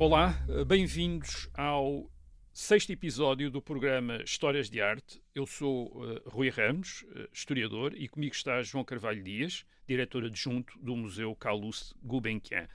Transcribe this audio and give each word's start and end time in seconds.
Olá, 0.00 0.38
bem-vindos 0.64 1.50
ao 1.52 2.08
sexto 2.52 2.92
episódio 2.92 3.50
do 3.50 3.60
programa 3.60 4.22
Histórias 4.22 4.70
de 4.70 4.80
Arte. 4.80 5.20
Eu 5.34 5.44
sou 5.44 5.88
uh, 5.88 6.22
Rui 6.24 6.50
Ramos, 6.50 7.02
uh, 7.02 7.28
historiador, 7.32 7.92
e 7.96 8.06
comigo 8.06 8.32
está 8.32 8.62
João 8.62 8.84
Carvalho 8.84 9.20
Dias, 9.24 9.66
diretor 9.88 10.24
adjunto 10.24 10.78
do 10.78 10.94
Museu 10.94 11.34
Calouste 11.34 11.96
Gulbenkian. 12.00 12.68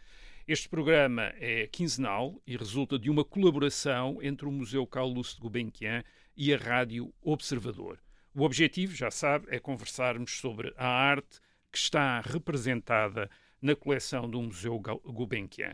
Este 0.46 0.68
programa 0.68 1.34
é 1.38 1.66
quinzenal 1.68 2.42
e 2.46 2.58
resulta 2.58 3.00
de 3.00 3.10
uma 3.10 3.24
colaboração 3.24 4.22
entre 4.22 4.46
o 4.46 4.52
Museu 4.52 4.86
Calouste 4.86 5.40
Gulbenkian 5.40 6.04
e 6.36 6.54
a 6.54 6.58
Rádio 6.58 7.14
Observador. 7.22 8.00
O 8.36 8.44
objetivo, 8.44 8.94
já 8.94 9.10
sabe, 9.10 9.48
é 9.50 9.60
conversarmos 9.60 10.40
sobre 10.40 10.74
a 10.76 10.88
arte 10.88 11.40
que 11.72 11.78
está 11.78 12.20
representada 12.20 13.32
na 13.62 13.78
coleção 13.78 14.30
do 14.30 14.42
Museu 14.42 14.78
Gulbenkian. 14.78 15.74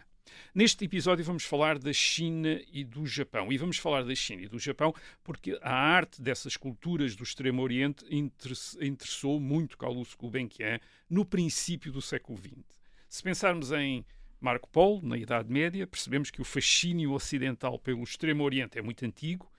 Neste 0.54 0.86
episódio 0.86 1.24
vamos 1.24 1.44
falar 1.44 1.78
da 1.78 1.94
China 1.94 2.60
e 2.72 2.84
do 2.84 3.06
Japão. 3.06 3.52
E 3.52 3.58
vamos 3.58 3.78
falar 3.78 4.04
da 4.04 4.16
China 4.16 4.44
e 4.44 4.48
do 4.48 4.60
Japão 4.60 4.94
porque 5.24 5.58
a 5.62 5.74
arte 5.74 6.22
dessas 6.22 6.58
culturas 6.58 7.16
do 7.16 7.24
Extremo 7.24 7.62
Oriente 7.62 8.06
interessou 8.10 9.40
muito 9.40 9.78
Carlos 9.78 10.16
Gulbenkian 10.16 10.80
no 11.10 11.26
princípio 11.26 11.92
do 11.92 12.02
século 12.02 12.38
XX. 12.38 12.80
Se 13.08 13.24
pensarmos 13.24 13.72
em 13.72 14.06
Marco 14.40 14.70
Polo, 14.70 15.02
na 15.02 15.18
Idade 15.18 15.52
Média, 15.52 15.86
percebemos 15.86 16.32
que 16.32 16.42
o 16.42 16.46
fascínio 16.46 17.12
ocidental 17.12 17.78
pelo 17.78 18.04
Extremo 18.04 18.44
Oriente 18.44 18.78
é 18.78 18.82
muito 18.82 19.04
antigo, 19.06 19.52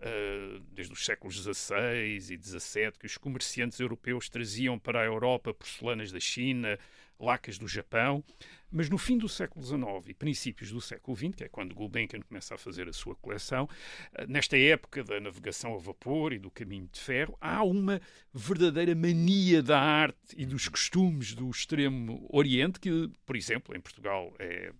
uh, 0.00 0.60
desde 0.72 0.92
os 0.92 1.04
séculos 1.04 1.36
XVI 1.42 2.04
e 2.04 2.20
XVII, 2.20 2.92
que 2.98 3.06
os 3.06 3.16
comerciantes 3.16 3.80
europeus 3.80 4.28
traziam 4.28 4.78
para 4.78 5.00
a 5.00 5.04
Europa 5.04 5.54
porcelanas 5.54 6.12
da 6.12 6.20
China, 6.20 6.78
lacas 7.18 7.58
do 7.58 7.66
Japão, 7.66 8.22
mas 8.70 8.88
no 8.90 8.98
fim 8.98 9.16
do 9.16 9.28
século 9.28 9.64
XIX 9.64 10.08
e 10.08 10.14
princípios 10.14 10.70
do 10.70 10.80
século 10.80 11.16
XX, 11.16 11.34
que 11.34 11.44
é 11.44 11.48
quando 11.48 11.74
Gulbenkian 11.74 12.20
começa 12.20 12.54
a 12.54 12.58
fazer 12.58 12.88
a 12.88 12.92
sua 12.92 13.14
coleção, 13.16 13.68
eh, 14.12 14.26
nesta 14.26 14.58
época 14.58 15.02
da 15.02 15.18
navegação 15.18 15.74
a 15.74 15.78
vapor 15.78 16.32
e 16.32 16.38
do 16.38 16.50
caminho 16.50 16.88
de 16.92 17.00
ferro, 17.00 17.36
há 17.40 17.62
uma 17.62 18.00
verdadeira 18.32 18.94
mania 18.94 19.62
da 19.62 19.80
arte 19.80 20.34
e 20.36 20.44
dos 20.44 20.68
costumes 20.68 21.34
do 21.34 21.48
extremo 21.48 22.26
Oriente, 22.30 22.78
que, 22.78 23.10
por 23.24 23.36
exemplo, 23.36 23.74
em 23.76 23.80
Portugal 23.80 24.34
é 24.38 24.72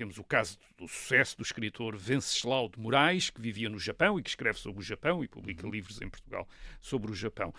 temos 0.00 0.16
o 0.16 0.24
caso 0.24 0.58
do 0.78 0.88
sucesso 0.88 1.36
do 1.36 1.42
escritor 1.42 1.94
Venceslau 1.94 2.70
de 2.70 2.80
Moraes, 2.80 3.28
que 3.28 3.38
vivia 3.38 3.68
no 3.68 3.78
Japão 3.78 4.18
e 4.18 4.22
que 4.22 4.30
escreve 4.30 4.58
sobre 4.58 4.80
o 4.80 4.82
Japão 4.82 5.22
e 5.22 5.28
publica 5.28 5.66
uhum. 5.66 5.70
livros 5.70 6.00
em 6.00 6.08
Portugal 6.08 6.48
sobre 6.80 7.10
o 7.10 7.14
Japão. 7.14 7.52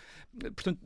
Portanto, 0.56 0.80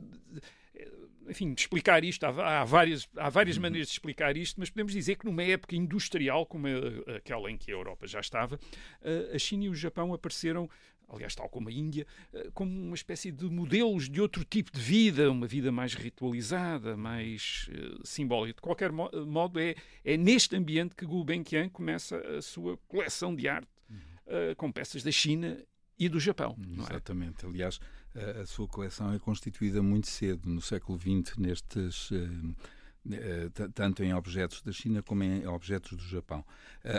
enfim, 1.28 1.54
explicar 1.56 2.04
isto, 2.04 2.24
há, 2.24 2.60
há 2.60 2.64
várias, 2.64 3.08
há 3.16 3.28
várias 3.28 3.56
uhum. 3.56 3.62
maneiras 3.62 3.88
de 3.88 3.94
explicar 3.94 4.36
isto, 4.36 4.58
mas 4.58 4.70
podemos 4.70 4.92
dizer 4.92 5.16
que 5.16 5.24
numa 5.24 5.42
época 5.42 5.76
industrial 5.76 6.46
como 6.46 6.66
aquela 7.16 7.50
em 7.50 7.56
que 7.56 7.70
a 7.70 7.74
Europa 7.74 8.06
já 8.06 8.20
estava, 8.20 8.58
a 9.34 9.38
China 9.38 9.64
e 9.64 9.68
o 9.68 9.74
Japão 9.74 10.12
apareceram 10.12 10.68
aliás, 11.08 11.34
tal 11.34 11.48
como 11.48 11.68
a 11.68 11.72
Índia, 11.72 12.06
eh, 12.32 12.50
como 12.52 12.70
uma 12.70 12.94
espécie 12.94 13.30
de 13.30 13.44
modelos 13.46 14.08
de 14.08 14.20
outro 14.20 14.44
tipo 14.44 14.72
de 14.72 14.80
vida, 14.80 15.30
uma 15.30 15.46
vida 15.46 15.70
mais 15.70 15.94
ritualizada, 15.94 16.96
mais 16.96 17.68
uh, 17.70 18.06
simbólica. 18.06 18.56
De 18.56 18.62
qualquer 18.62 18.90
mo 18.90 19.10
modo, 19.26 19.60
é, 19.60 19.74
é 20.04 20.16
neste 20.16 20.56
ambiente 20.56 20.94
que 20.94 21.06
Gulbenkian 21.06 21.68
começa 21.68 22.18
a 22.36 22.42
sua 22.42 22.76
coleção 22.88 23.34
de 23.34 23.48
arte, 23.48 23.68
uh, 23.90 24.54
com 24.56 24.70
peças 24.72 25.02
da 25.02 25.12
China 25.12 25.58
e 25.98 26.08
do 26.08 26.20
Japão. 26.20 26.56
É? 26.58 26.82
Exatamente. 26.82 27.46
É? 27.46 27.48
Aliás, 27.48 27.78
a, 28.42 28.46
sua 28.46 28.66
coleção 28.66 29.12
é 29.12 29.18
constituída 29.18 29.82
muito 29.82 30.08
cedo, 30.08 30.48
no 30.48 30.60
século 30.60 30.98
XX, 30.98 31.36
nestes. 31.36 32.10
Uh, 32.10 32.54
tanto 33.72 34.02
em 34.02 34.12
objetos 34.12 34.62
da 34.62 34.72
China 34.72 35.00
como 35.00 35.22
em 35.22 35.46
objetos 35.46 35.96
do 35.96 36.02
Japão. 36.02 36.44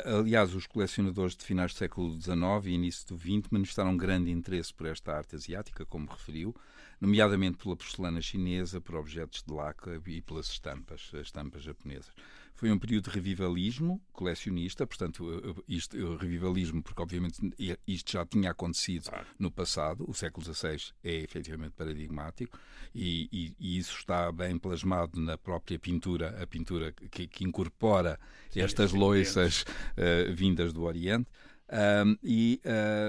Aliás, 0.05 0.55
os 0.55 0.65
colecionadores 0.65 1.35
de 1.35 1.43
finais 1.43 1.73
do 1.73 1.77
século 1.77 2.13
XIX 2.13 2.37
e 2.65 2.69
início 2.69 3.05
do 3.07 3.17
XX 3.17 3.49
manifestaram 3.51 3.97
grande 3.97 4.31
interesse 4.31 4.73
por 4.73 4.87
esta 4.87 5.11
arte 5.11 5.35
asiática, 5.35 5.85
como 5.85 6.07
referiu, 6.09 6.55
nomeadamente 7.01 7.57
pela 7.57 7.75
porcelana 7.75 8.21
chinesa, 8.21 8.79
por 8.79 8.95
objetos 8.95 9.43
de 9.45 9.53
laca 9.53 10.01
e 10.07 10.21
pelas 10.21 10.47
estampas, 10.47 11.11
as 11.13 11.27
estampas 11.27 11.61
japonesas. 11.61 12.13
Foi 12.57 12.71
um 12.71 12.79
período 12.79 13.03
de 13.03 13.11
revivalismo 13.11 14.01
colecionista, 14.11 14.87
portanto, 14.87 15.63
isto, 15.67 16.17
revivalismo, 16.17 16.81
porque 16.81 16.99
obviamente 16.99 17.39
isto 17.87 18.11
já 18.11 18.25
tinha 18.25 18.49
acontecido 18.49 19.11
no 19.37 19.51
passado, 19.51 20.03
o 20.07 20.13
século 20.13 20.43
XVI 20.43 20.91
é 21.03 21.17
efetivamente 21.17 21.73
paradigmático 21.73 22.59
e, 22.95 23.29
e, 23.31 23.55
e, 23.59 23.77
isso 23.77 23.95
está 23.99 24.31
bem 24.31 24.57
plasmado 24.57 25.21
na 25.21 25.37
própria 25.37 25.77
pintura, 25.77 26.41
a 26.41 26.47
pintura 26.47 26.91
que, 26.91 27.27
que 27.27 27.43
incorpora 27.43 28.19
sim, 28.49 28.59
estas 28.59 28.91
loiças 28.91 29.61
uh, 29.61 30.33
vindas 30.33 30.73
do 30.73 30.81
Oriente. 30.81 31.29
Um, 31.69 32.17
e 32.23 32.61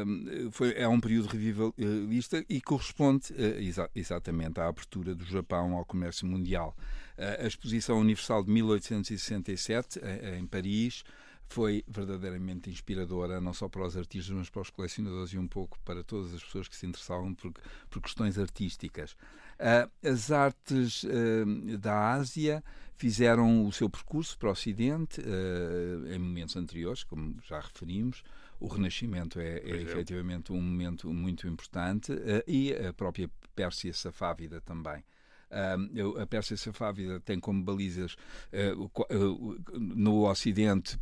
um, 0.05 0.51
foi, 0.51 0.75
é 0.75 0.89
um 0.89 0.99
período 0.99 1.29
revivalista 1.29 2.45
e 2.49 2.61
corresponde 2.61 3.33
uh, 3.33 3.61
exa 3.61 3.89
exatamente 3.95 4.59
à 4.61 4.67
abertura 4.67 5.15
do 5.15 5.25
Japão 5.25 5.77
ao 5.77 5.85
comércio 5.85 6.27
mundial. 6.27 6.77
Uh, 7.17 7.45
a 7.45 7.47
Exposição 7.47 8.01
Universal 8.01 8.43
de 8.43 8.51
1867, 8.51 10.01
uh, 10.01 10.35
em 10.37 10.47
Paris, 10.47 11.05
foi 11.49 11.83
verdadeiramente 11.89 12.69
inspiradora, 12.69 13.41
não 13.41 13.55
só 13.55 13.69
para 13.69 13.87
os 13.87 13.97
artistas, 13.97 14.35
mas 14.37 14.51
para 14.51 14.63
os 14.63 14.71
colecionadores 14.71 15.33
e 15.33 15.39
um 15.39 15.49
pouco 15.49 15.79
para 15.85 16.05
todas 16.05 16.35
as 16.35 16.43
pessoas 16.43 16.69
que 16.69 16.77
se 16.77 16.87
interessavam 16.87 17.35
por, 17.35 17.53
por 17.89 18.03
questões 18.03 18.39
artísticas. 18.39 19.13
Uh, 19.59 19.91
as 20.07 20.31
artes 20.31 21.05
uh, 21.05 21.79
da 21.79 22.13
Ásia 22.13 22.63
fizeram 22.97 23.67
o 23.67 23.73
seu 23.73 23.89
percurso 23.89 24.37
para 24.39 24.49
o 24.49 24.53
Ocidente 24.53 25.21
uh, 25.21 26.13
em 26.13 26.19
momentos 26.19 26.57
anteriores, 26.57 27.03
como 27.03 27.37
já 27.43 27.61
referimos. 27.61 28.23
O 28.61 28.67
Renascimento 28.67 29.41
é, 29.41 29.59
é, 29.59 29.71
é. 29.71 29.83
efetivamente 29.83 30.53
um 30.53 30.61
momento 30.61 31.13
muito 31.13 31.47
importante 31.47 32.13
e 32.47 32.73
a 32.75 32.93
própria 32.93 33.31
Pérsia 33.55 33.93
Safávida 33.93 34.61
também. 34.61 35.03
Uh, 35.51 36.21
a 36.21 36.27
Pérsia 36.27 36.59
Safávida 36.59 37.21
tem 37.21 37.41
como 37.41 37.63
balizas 37.63 38.17
uh, 38.53 38.85
uh, 38.85 39.59
no 39.73 40.29
Ocidente 40.29 40.99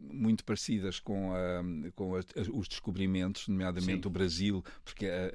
muito 0.00 0.42
parecidas 0.44 0.98
com, 0.98 1.32
com 1.94 2.12
os 2.12 2.68
descobrimentos, 2.68 3.48
nomeadamente 3.48 4.02
Sim. 4.02 4.08
o 4.08 4.10
Brasil, 4.10 4.64
porque 4.84 5.06
a, 5.06 5.30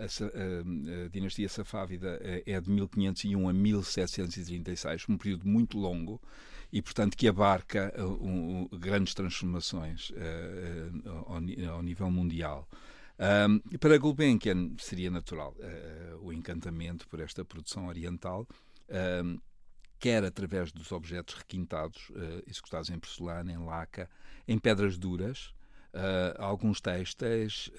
a, 0.00 0.02
a, 0.02 1.04
a, 1.04 1.08
dinastia 1.08 1.48
Safávida 1.48 2.18
é 2.46 2.60
de 2.60 2.70
1501 2.70 3.48
a 3.48 3.52
1736, 3.52 5.08
um 5.08 5.18
período 5.18 5.46
muito 5.46 5.78
longo 5.78 6.20
e, 6.72 6.82
portanto, 6.82 7.16
que 7.16 7.28
abarca 7.28 7.92
um, 7.98 8.68
grandes 8.78 9.14
transformações 9.14 10.12
ao, 11.26 11.34
ao 11.74 11.82
nível 11.82 12.10
mundial. 12.10 12.68
Um, 13.18 13.78
para 13.78 13.96
Gulbenkian 13.96 14.72
seria 14.78 15.10
natural 15.10 15.54
uh, 15.58 16.18
o 16.20 16.32
encantamento 16.32 17.08
por 17.08 17.18
esta 17.18 17.42
produção 17.44 17.86
oriental, 17.86 18.46
um, 19.24 19.40
quer 19.98 20.22
através 20.22 20.70
dos 20.70 20.92
objetos 20.92 21.34
requintados, 21.34 22.10
uh, 22.10 22.42
executados 22.46 22.90
em 22.90 22.98
porcelana, 22.98 23.50
em 23.50 23.56
laca, 23.56 24.10
em 24.46 24.58
pedras 24.58 24.98
duras, 24.98 25.54
uh, 25.94 26.36
alguns 26.38 26.80
textos, 26.82 27.70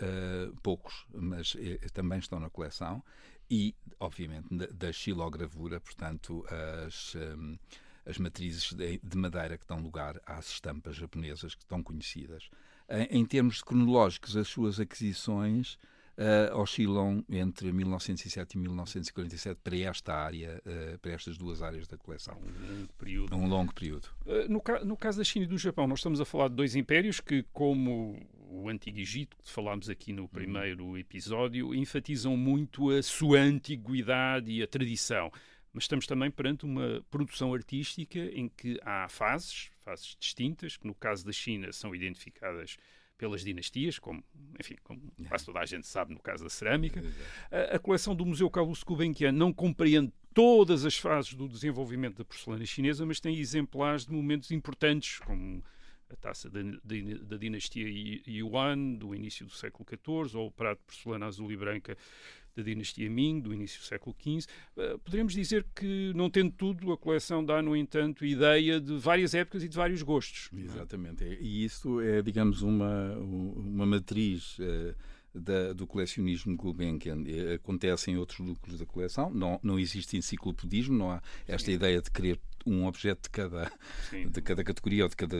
poucos, 0.64 1.06
mas 1.14 1.56
também 1.94 2.18
estão 2.18 2.40
na 2.40 2.50
coleção, 2.50 3.04
e, 3.50 3.76
obviamente, 4.00 4.48
da, 4.52 4.66
da 4.68 4.92
xilogravura, 4.92 5.80
portanto, 5.80 6.44
as. 6.86 7.16
Um, 7.16 7.58
as 8.08 8.18
matrizes 8.18 8.72
de, 8.74 9.00
de 9.04 9.18
madeira 9.18 9.58
que 9.58 9.68
dão 9.68 9.80
lugar 9.80 10.20
às 10.26 10.50
estampas 10.50 10.96
japonesas 10.96 11.54
que 11.54 11.64
estão 11.64 11.84
conhecidas. 11.84 12.50
Em, 12.90 13.20
em 13.20 13.26
termos 13.26 13.62
cronológicos, 13.62 14.38
as 14.38 14.48
suas 14.48 14.80
aquisições 14.80 15.78
uh, 16.18 16.58
oscilam 16.58 17.24
entre 17.30 17.72
1907 17.72 18.54
e 18.54 18.58
1947 18.58 19.60
para 19.62 19.78
esta 19.78 20.14
área, 20.14 20.62
uh, 20.66 20.98
para 21.00 21.12
estas 21.12 21.38
duas 21.38 21.62
áreas 21.62 21.88
da 21.88 21.98
coleção. 21.98 22.38
Um 22.38 22.78
longo 22.78 22.94
período. 22.98 23.36
Um 23.36 23.48
longo 23.48 23.74
período. 23.74 24.08
Uh, 24.26 24.50
no, 24.50 24.62
ca 24.62 24.84
no 24.84 24.96
caso 24.96 25.18
da 25.18 25.24
China 25.24 25.46
e 25.46 25.48
do 25.48 25.58
Japão, 25.58 25.86
nós 25.86 26.00
estamos 26.00 26.22
a 26.22 26.26
falar 26.26 26.48
de 26.48 26.56
dois 26.56 26.76
impérios 26.76 27.20
que, 27.20 27.44
como 27.52 28.20
o 28.50 28.70
Antigo 28.70 29.00
Egito, 29.00 29.36
que 29.44 29.52
falámos 29.52 29.90
aqui 29.90 30.14
no 30.14 30.28
primeiro 30.30 30.86
uhum. 30.86 30.98
episódio, 30.98 31.76
enfatizam 31.76 32.38
muito 32.38 32.90
a 32.90 33.04
sua 33.04 33.40
antiguidade 33.40 34.50
e 34.50 34.64
a 34.64 34.68
tradição 34.68 35.30
mas 35.78 35.84
estamos 35.84 36.08
também 36.08 36.32
perante 36.32 36.66
uma 36.66 37.06
produção 37.12 37.54
artística 37.54 38.18
em 38.18 38.50
que 38.50 38.80
há 38.82 39.08
fases, 39.08 39.70
fases 39.82 40.18
distintas, 40.20 40.76
que 40.76 40.88
no 40.88 40.96
caso 40.96 41.24
da 41.24 41.32
China 41.32 41.72
são 41.72 41.94
identificadas 41.94 42.78
pelas 43.16 43.44
dinastias, 43.44 44.00
como, 44.00 44.24
enfim, 44.60 44.76
como 44.84 45.00
quase 45.28 45.46
toda 45.46 45.60
a 45.60 45.66
gente 45.68 45.86
sabe 45.86 46.16
no 46.16 46.20
caso 46.20 46.44
da 46.44 46.50
cerâmica. 46.50 47.04
A, 47.52 47.76
a 47.76 47.80
coleção 47.80 48.16
do 48.16 48.26
Museu 48.26 48.50
Carlos 48.50 48.82
Gulbenkian 48.82 49.32
não 49.32 49.54
compreende 49.54 50.12
todas 50.34 50.84
as 50.84 50.98
fases 50.98 51.36
do 51.36 51.48
desenvolvimento 51.48 52.18
da 52.18 52.26
porcelana 52.26 52.66
chinesa, 52.66 53.06
mas 53.06 53.20
tem 53.20 53.38
exemplares 53.38 54.04
de 54.04 54.12
momentos 54.12 54.50
importantes, 54.50 55.20
como 55.20 55.64
a 56.10 56.16
taça 56.16 56.50
da, 56.50 56.60
da, 56.60 56.96
da, 57.22 57.38
dinastia 57.38 57.88
Yuan, 58.28 58.96
do 58.96 59.14
início 59.14 59.46
do 59.46 59.52
século 59.52 59.86
XIV, 59.88 60.38
ou 60.40 60.48
o 60.48 60.52
prato 60.52 60.80
de 60.80 60.86
porcelana 60.86 61.28
azul 61.28 61.52
e 61.52 61.56
branca 61.56 61.96
da 62.58 62.64
dinastia 62.64 63.10
Ming, 63.10 63.40
do 63.40 63.54
início 63.54 63.80
do 63.80 63.86
século 63.86 64.16
XV. 64.20 64.50
Uh, 64.76 65.00
poderíamos 65.00 65.34
dizer 65.34 65.66
que, 65.76 66.12
não 66.16 66.30
tendo 66.30 66.52
tudo, 66.52 66.92
a 66.92 66.98
coleção 66.98 67.46
dá, 67.46 67.62
no 67.62 67.76
entanto, 67.76 68.26
ideia 68.26 68.80
de 68.82 68.98
várias 68.98 69.34
épocas 69.34 69.64
e 69.64 69.70
de 69.70 69.76
vários 69.76 70.02
gostos. 70.02 70.50
Exatamente. 70.58 71.24
E 71.24 71.64
isso 71.64 72.02
é, 72.02 72.22
digamos, 72.22 72.62
uma, 72.62 73.14
uma 73.16 73.86
matriz. 73.86 74.58
Uh 74.60 74.96
da, 75.38 75.74
do 75.74 75.86
colecionismo 75.86 76.56
Gulbenkian 76.56 77.24
acontece 77.54 78.12
em 78.12 78.18
outros 78.18 78.40
núcleos 78.40 78.80
da 78.80 78.86
coleção. 78.86 79.30
Não, 79.30 79.60
não 79.62 79.80
existe 79.80 80.18
enciclopedismo, 80.18 80.98
não 80.98 81.12
há 81.12 81.22
esta 81.48 81.68
Sim. 81.68 81.74
ideia 81.74 82.02
de 82.02 82.10
querer 82.10 82.40
um 82.66 82.86
objeto 82.86 83.24
de 83.24 83.30
cada, 83.30 83.72
de 84.12 84.42
cada 84.42 84.64
categoria 84.64 85.04
ou 85.04 85.10
de 85.10 85.16
cada, 85.16 85.38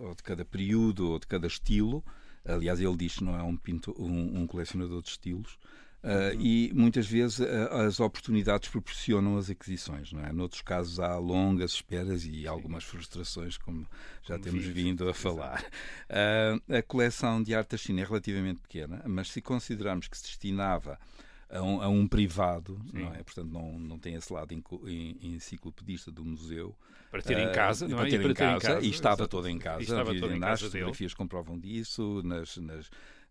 ou 0.00 0.14
de 0.14 0.22
cada 0.22 0.44
período 0.44 1.10
ou 1.10 1.18
de 1.18 1.26
cada 1.26 1.46
estilo. 1.46 2.04
Aliás, 2.44 2.80
ele 2.80 2.96
diz 2.96 3.16
que 3.16 3.24
não 3.24 3.38
é 3.38 3.42
um, 3.42 3.56
pintor, 3.56 3.94
um, 4.00 4.40
um 4.40 4.46
colecionador 4.46 5.02
de 5.02 5.10
estilos. 5.10 5.58
Uh, 6.02 6.32
e 6.40 6.72
muitas 6.74 7.06
vezes 7.06 7.40
uh, 7.40 7.74
as 7.86 8.00
oportunidades 8.00 8.70
proporcionam 8.70 9.36
as 9.36 9.50
aquisições, 9.50 10.12
não 10.12 10.24
é? 10.24 10.32
Noutros 10.32 10.62
casos 10.62 10.98
há 10.98 11.18
longas 11.18 11.72
esperas 11.72 12.24
e 12.24 12.46
algumas 12.46 12.84
frustrações, 12.84 13.58
como 13.58 13.86
já 14.22 14.38
como 14.38 14.44
temos 14.44 14.64
vindo 14.64 15.06
a 15.08 15.12
falar. 15.12 15.62
Uh, 16.08 16.74
a 16.74 16.82
coleção 16.82 17.42
de 17.42 17.54
arte 17.54 17.72
da 17.72 17.76
China 17.76 18.00
é 18.00 18.04
relativamente 18.04 18.60
pequena, 18.60 19.02
mas 19.06 19.30
se 19.30 19.42
considerarmos 19.42 20.08
que 20.08 20.16
se 20.16 20.24
destinava 20.24 20.98
a 21.50 21.60
um, 21.60 21.82
a 21.82 21.88
um 21.88 22.06
privado, 22.06 22.80
Sim. 22.90 23.00
não 23.00 23.14
é? 23.14 23.22
Portanto, 23.22 23.50
não, 23.50 23.78
não 23.78 23.98
tem 23.98 24.14
esse 24.14 24.32
lado 24.32 24.54
enciclopedista 25.20 26.10
do 26.10 26.24
museu. 26.24 26.74
Para 27.10 27.22
ter 27.22 27.38
em 27.38 27.52
casa, 27.52 27.88
não 27.88 27.98
para 27.98 28.06
é? 28.06 28.10
Ter, 28.10 28.20
e 28.20 28.22
para 28.22 28.30
em, 28.30 28.34
ter 28.34 28.44
casa, 28.44 28.56
em 28.56 28.74
casa. 28.74 28.86
E 28.86 28.90
estava 28.90 29.28
toda 29.28 29.50
em 29.50 29.58
casa. 29.58 29.82
Estava 29.82 30.14
toda 30.14 30.34
em 30.34 30.40
casa. 30.40 30.66
As 30.66 30.72
fotografias 30.72 31.12
comprovam 31.12 31.58
disso, 31.58 32.22
nas, 32.24 32.56
nas 32.56 32.90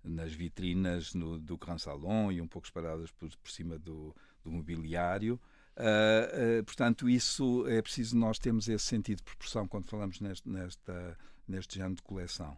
nas 0.10 0.34
vitrinas 0.34 1.14
no, 1.14 1.40
do 1.40 1.58
Grand 1.58 1.78
Salon 1.78 2.32
e 2.32 2.42
um 2.42 2.48
pouco 2.48 2.68
espalhadas 2.68 3.12
por, 3.12 3.30
por 3.38 3.52
cima 3.52 3.78
do, 3.78 4.16
do 4.44 4.52
mobiliário. 4.52 5.40
Uh, 5.78 6.60
uh, 6.60 6.64
portanto, 6.66 7.10
isso 7.10 7.66
é 7.68 7.82
preciso 7.82 8.18
nós 8.18 8.38
termos 8.38 8.68
esse 8.68 8.86
sentido 8.86 9.18
de 9.18 9.24
proporção 9.24 9.68
quando 9.68 9.86
falamos 9.86 10.20
neste, 10.20 10.50
nesta, 10.50 11.18
neste 11.48 11.76
género 11.76 11.96
de 11.96 12.02
coleção. 12.02 12.58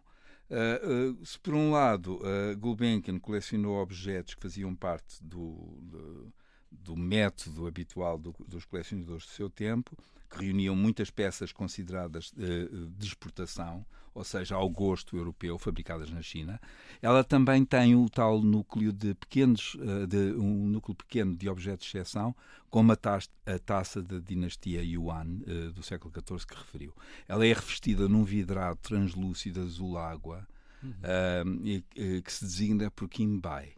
Uh, 0.50 1.24
se 1.24 1.38
por 1.38 1.54
um 1.54 1.70
lado 1.70 2.20
Gulbenkian 2.58 3.18
colecionou 3.18 3.76
objetos 3.76 4.34
que 4.34 4.42
faziam 4.42 4.74
parte 4.74 5.22
do, 5.22 5.78
do, 5.80 6.32
do 6.72 6.96
método 6.96 7.66
habitual 7.66 8.18
do, 8.18 8.34
dos 8.46 8.64
colecionadores 8.64 9.24
do 9.24 9.30
seu 9.30 9.50
tempo, 9.50 9.96
que 10.30 10.44
reuniam 10.44 10.74
muitas 10.74 11.10
peças 11.10 11.52
consideradas 11.52 12.32
de 12.34 13.06
exportação, 13.06 13.84
ou 14.14 14.24
seja, 14.24 14.54
ao 14.54 14.68
gosto 14.68 15.16
europeu, 15.16 15.58
fabricadas 15.58 16.10
na 16.10 16.22
China. 16.22 16.60
Ela 17.00 17.24
também 17.24 17.64
tem 17.64 17.94
o 17.94 18.08
tal 18.10 18.42
núcleo 18.42 18.92
de 18.92 19.14
pequenos, 19.14 19.76
eh, 19.80 20.06
de, 20.06 20.16
um 20.36 20.66
núcleo 20.68 20.94
pequeno 20.94 21.34
de 21.34 21.48
objetos 21.48 21.86
de 21.86 21.98
exceção, 21.98 22.34
como 22.68 22.92
a, 22.92 22.96
taça, 22.96 23.28
a 23.46 23.58
taça 23.58 24.02
da 24.02 24.18
dinastia 24.18 24.82
Yuan 24.82 25.40
eh, 25.46 25.70
do 25.70 25.82
século 25.82 26.12
XIV 26.12 26.46
que 26.46 26.54
referiu. 26.54 26.94
Ela 27.26 27.46
é 27.46 27.52
revestida 27.52 28.08
num 28.08 28.24
vidrado 28.24 28.78
translúcido 28.82 29.62
azul 29.62 29.96
água 29.96 30.46
uhum. 30.82 30.90
uh, 30.90 32.22
que 32.22 32.32
se 32.32 32.44
designa 32.44 32.90
por 32.90 33.08
Qinbai. 33.08 33.72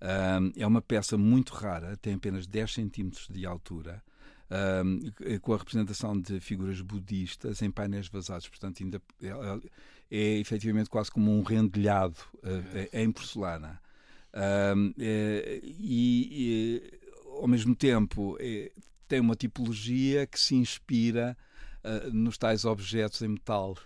Uh, 0.00 0.52
é 0.56 0.66
uma 0.66 0.80
peça 0.80 1.18
muito 1.18 1.52
rara, 1.54 1.96
tem 1.96 2.14
apenas 2.14 2.46
10 2.46 2.72
centímetros 2.72 3.26
de 3.28 3.44
altura 3.44 4.02
uh, 4.48 5.40
com 5.40 5.54
a 5.54 5.56
representação 5.56 6.20
de 6.20 6.40
figuras 6.40 6.80
budistas 6.80 7.62
em 7.62 7.70
painéis 7.70 8.08
vazados. 8.08 8.48
Portanto, 8.48 8.82
ainda 8.82 9.02
é, 9.22 9.28
é, 9.28 9.60
é 10.10 10.38
efetivamente 10.38 10.88
quase 10.88 11.10
como 11.10 11.36
um 11.36 11.42
rendilhado 11.42 12.16
uh, 12.36 12.88
em 12.92 13.10
porcelana. 13.10 13.80
Uh, 14.32 14.92
e, 14.96 16.28
e, 16.30 17.00
ao 17.40 17.48
mesmo 17.48 17.74
tempo, 17.74 18.36
é, 18.40 18.70
tem 19.06 19.20
uma 19.20 19.34
tipologia 19.34 20.26
que 20.26 20.38
se 20.38 20.54
inspira 20.54 21.36
uh, 21.82 22.12
nos 22.12 22.36
tais 22.38 22.64
objetos 22.64 23.22
em 23.22 23.28
metal. 23.28 23.76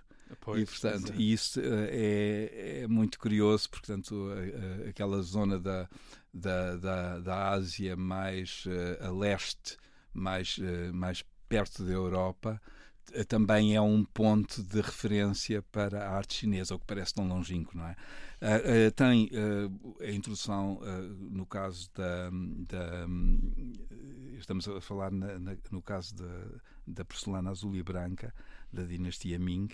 Pois, 0.41 0.63
e, 0.63 0.67
portanto, 0.67 1.13
é. 1.13 1.17
isso 1.17 1.61
uh, 1.61 1.87
é, 1.89 2.83
é, 2.83 2.89
muito 2.89 3.19
curioso, 3.19 3.69
porque 3.71 3.87
portanto, 3.87 4.29
aquela 4.89 5.21
zona 5.23 5.59
da, 5.59 5.89
da, 6.33 6.77
da, 6.77 7.19
da 7.19 7.49
Ásia 7.51 7.97
mais 7.97 8.65
uh, 8.67 9.05
a 9.07 9.11
leste 9.11 9.77
mais, 10.13 10.59
eh, 10.61 10.93
mais 10.93 11.25
perto 11.49 11.85
da 11.85 11.93
Europa, 11.93 12.61
eh, 13.13 13.25
também 13.25 13.75
é 13.75 13.81
um 13.81 14.05
ponto 14.05 14.63
de 14.63 14.81
referência 14.81 15.63
para 15.63 16.07
a 16.07 16.17
arte 16.17 16.35
chinesa, 16.35 16.75
o 16.75 16.79
que 16.79 16.87
parece 16.87 17.15
tão 17.15 17.27
longínquo, 17.27 17.77
não 17.77 17.87
é? 17.87 17.97
Uh, 18.43 18.89
uh, 18.89 18.91
tem 18.91 19.31
uh, 19.33 20.03
a 20.03 20.11
introdução, 20.11 20.81
no 21.31 21.47
caso 21.47 21.89
da, 21.95 22.29
da 22.69 23.07
estamos 24.37 24.67
a 24.67 24.81
falar 24.81 25.13
na, 25.13 25.39
na, 25.39 25.57
no 25.71 25.81
caso 25.81 26.17
da, 26.17 26.61
da 26.85 27.05
porcelana 27.05 27.51
azul 27.51 27.77
e 27.77 27.83
branca 27.85 28.35
da 28.73 28.83
dinastia 28.83 29.39
Ming, 29.39 29.69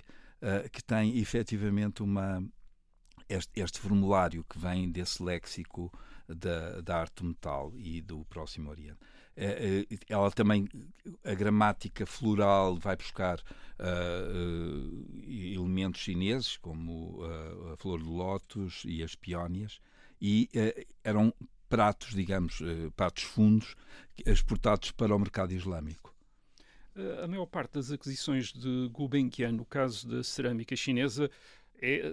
que 0.73 0.83
tem 0.85 1.19
efetivamente 1.19 2.03
uma 2.03 2.43
este, 3.29 3.61
este, 3.61 3.79
formulário 3.81 4.45
que 4.45 4.59
vem 4.59 4.91
desse 4.91 5.23
léxico 5.23 5.93
da, 6.27 6.81
da 6.81 7.01
arte 7.01 7.25
metal 7.25 7.73
e 7.77 8.01
do 8.01 8.25
Próximo 8.25 8.71
Oriente. 8.71 8.99
É, 9.37 9.85
é, 9.89 9.99
ela 10.09 10.31
também, 10.33 10.69
a 11.25 11.35
gramática 11.35 12.05
floral 12.05 12.77
vai 12.77 12.97
buscar 12.97 13.39
uh, 13.39 15.23
elementos 15.25 16.01
chineses, 16.01 16.57
como 16.57 17.23
uh, 17.23 17.73
a 17.73 17.77
flor 17.77 18.03
de 18.03 18.09
lótus 18.09 18.83
e 18.85 19.03
as 19.03 19.15
peónias, 19.15 19.81
e 20.21 20.49
uh, 20.55 20.87
eram 21.05 21.33
pratos, 21.69 22.15
digamos, 22.15 22.61
pratos 22.97 23.25
fundos, 23.25 23.77
exportados 24.27 24.91
para 24.91 25.15
o 25.15 25.19
mercado 25.19 25.53
islâmico. 25.53 26.13
A 27.23 27.29
maior 27.29 27.47
parte 27.47 27.75
das 27.75 27.91
aquisições 27.91 28.53
de 28.53 28.89
Gulbenkian, 28.93 29.53
no 29.53 29.65
caso 29.65 30.09
da 30.09 30.23
cerâmica 30.23 30.75
chinesa, 30.75 31.31
é 31.81 32.13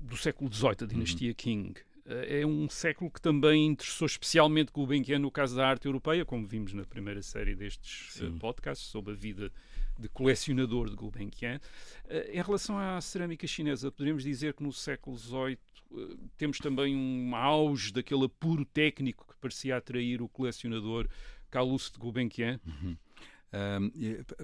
do 0.00 0.16
século 0.16 0.52
XVIII, 0.52 0.76
a 0.82 0.86
dinastia 0.86 1.28
uhum. 1.28 1.34
Qing. 1.34 1.74
Eh, 2.08 2.40
é 2.40 2.46
um 2.46 2.68
século 2.68 3.10
que 3.10 3.20
também 3.20 3.66
interessou 3.66 4.06
especialmente 4.06 4.72
Gulbenkian 4.72 5.18
no 5.18 5.30
caso 5.30 5.54
da 5.54 5.68
arte 5.68 5.86
europeia, 5.86 6.24
como 6.24 6.46
vimos 6.46 6.72
na 6.72 6.84
primeira 6.84 7.22
série 7.22 7.54
destes 7.54 8.16
eh, 8.16 8.26
Sim. 8.26 8.38
podcasts 8.38 8.88
sobre 8.88 9.12
a 9.12 9.16
vida 9.16 9.52
de 9.98 10.08
colecionador 10.08 10.88
de 10.88 10.96
Gulbenkian. 10.96 11.60
Eh, 12.08 12.38
em 12.38 12.42
relação 12.42 12.78
à 12.78 13.00
cerâmica 13.00 13.46
chinesa, 13.46 13.92
poderíamos 13.92 14.24
dizer 14.24 14.54
que 14.54 14.62
no 14.62 14.72
século 14.72 15.16
XVIII 15.18 15.58
temos 16.36 16.58
também 16.58 16.94
um 16.94 17.34
auge 17.34 17.92
daquele 17.92 18.24
apuro 18.24 18.64
técnico 18.64 19.26
que 19.26 19.36
parecia 19.38 19.76
atrair 19.76 20.20
o 20.20 20.28
colecionador 20.28 21.08
Calouste 21.50 21.92
de 21.94 21.98
Gulbenkian. 21.98 22.60
Uhum. 22.66 22.96
Um, 23.52 23.90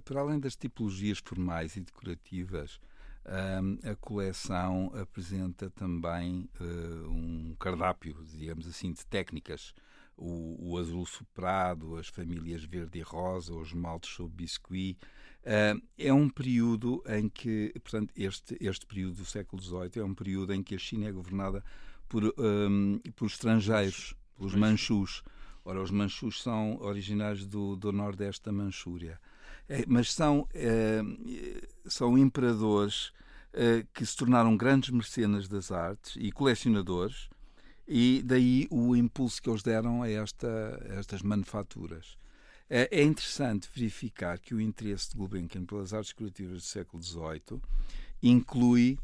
para 0.03 0.21
além 0.21 0.41
das 0.41 0.57
tipologias 0.57 1.19
formais 1.19 1.77
e 1.77 1.81
decorativas, 1.81 2.81
um, 3.27 3.91
a 3.91 3.97
coleção 3.97 4.93
apresenta 4.95 5.71
também 5.71 6.49
uh, 6.61 7.09
um 7.09 7.57
cardápio, 7.59 8.17
digamos 8.25 8.67
assim, 8.67 8.93
de 8.93 9.05
técnicas. 9.07 9.75
O, 10.17 10.71
o, 10.71 10.79
azul 10.79 11.05
soprado, 11.07 11.97
as 11.97 12.07
famílias 12.07 12.63
verde 12.63 13.01
e 13.01 13.03
rosa, 13.03 13.53
os 13.53 13.73
maltes 13.73 14.15
sob 14.15 14.33
biscuit. 14.33 14.97
Uh, 15.43 15.83
é 15.99 16.13
um 16.13 16.29
período 16.29 17.03
em 17.07 17.29
que, 17.29 17.73
portanto, 17.83 18.13
este, 18.17 18.57
este 18.61 18.87
período 18.87 19.17
do 19.17 19.25
século 19.25 19.61
XVIII 19.61 19.91
é 19.97 20.05
um 20.05 20.15
período 20.15 20.53
em 20.55 20.63
que 20.63 20.75
a 20.75 20.79
China 20.79 21.09
é 21.09 21.13
governada 21.13 21.65
por, 22.09 22.33
um, 22.39 23.01
por 23.17 23.27
estrangeiros, 23.27 24.15
pelos 24.37 24.55
manchus. 24.55 25.23
Ora, 25.65 25.83
os 25.83 25.91
manchus 25.91 26.43
são 26.43 26.79
originários 26.81 27.47
do, 27.47 27.75
do 27.77 27.91
nordeste 27.91 28.45
da 28.45 28.53
Manchúria. 28.53 29.19
É, 29.69 29.85
mas 29.87 30.13
são, 30.13 30.47
é, 30.53 31.01
são 31.87 32.19
imperadores 32.19 33.13
é, 33.53 33.87
que 33.95 34.05
se 34.05 34.15
tornaram 34.17 34.57
grandes 34.57 34.91
mecenas 34.91 35.49
das 35.49 35.73
artes 35.73 36.17
e 36.19 36.31
colecionadores, 36.31 37.31
e 37.87 38.23
daí 38.25 38.67
o 38.71 38.95
impulso 38.95 39.41
que 39.41 39.49
eles 39.49 39.63
deram 39.63 40.03
a, 40.03 40.11
esta, 40.11 40.83
a 40.91 40.95
estas 40.95 41.23
manufaturas. 41.23 42.19
É, 42.69 42.89
é 42.91 43.03
interessante 43.03 43.69
verificar 43.75 44.39
que 44.39 44.55
o 44.55 44.61
interesse 44.61 45.11
de 45.11 45.17
Gulbenkian 45.17 45.65
pelas 45.65 45.95
artes 45.95 46.13
decorativas 46.13 46.63
do 46.63 46.67
século 46.67 47.03
XVIII 47.03 47.61
inclui 48.23 48.99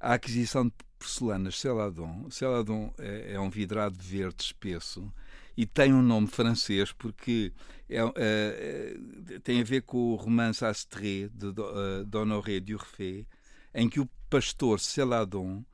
a 0.00 0.14
aquisição 0.14 0.66
de 0.66 0.72
porcelanas 0.98 1.58
Celadon. 1.58 2.30
Celadon 2.30 2.92
é, 2.98 3.34
é 3.34 3.40
um 3.40 3.50
vidrado 3.50 3.96
verde 3.98 4.42
espesso 4.42 5.12
e 5.56 5.66
tem 5.66 5.92
um 5.92 6.02
nome 6.02 6.26
francês 6.26 6.92
porque 6.92 7.52
é, 7.88 7.98
é 8.16 8.96
tem 9.42 9.60
a 9.60 9.64
ver 9.64 9.82
com 9.82 10.12
o 10.12 10.14
romance 10.14 10.64
Astrée 10.64 11.28
de 11.28 11.48
uh, 11.48 12.04
d'Honoré 12.06 12.60
Durfé, 12.60 13.26
em 13.74 13.88
que 13.88 14.00
o 14.00 14.08
pastor 14.28 14.80
Celadon 14.80 15.64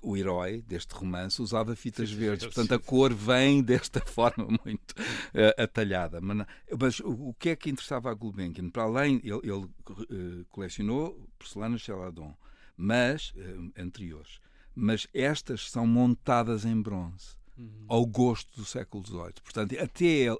o 0.00 0.16
herói 0.16 0.62
deste 0.62 0.94
romance 0.94 1.42
usava 1.42 1.76
fitas 1.76 2.08
sim, 2.08 2.16
verdes, 2.16 2.44
sim, 2.44 2.48
portanto 2.48 2.68
sim. 2.68 2.74
a 2.74 2.78
cor 2.78 3.12
vem 3.12 3.60
desta 3.62 4.00
forma 4.00 4.46
muito 4.64 4.92
uh, 4.92 5.62
atalhada. 5.62 6.20
Mas, 6.20 6.46
mas 6.78 7.00
o, 7.00 7.28
o, 7.28 7.34
que 7.34 7.50
é 7.50 7.56
que 7.56 7.68
interessava 7.70 8.10
a 8.10 8.14
Gulbenkian? 8.14 8.70
Para 8.70 8.84
além, 8.84 9.20
ele, 9.24 9.40
ele 9.42 9.64
uh, 9.64 10.44
colecionou 10.48 11.28
porcelanas 11.38 11.82
Celadon, 11.82 12.34
mas 12.76 13.32
uh, 13.36 13.72
anteriores, 13.76 14.40
mas 14.74 15.06
estas 15.12 15.70
são 15.70 15.86
montadas 15.86 16.64
em 16.64 16.80
bronze. 16.80 17.36
Uhum. 17.58 17.84
ao 17.88 18.06
gosto 18.06 18.54
do 18.56 18.64
século 18.64 19.04
XVIII. 19.06 19.34
Portanto, 19.42 19.78
até 19.78 20.04
ele, 20.04 20.38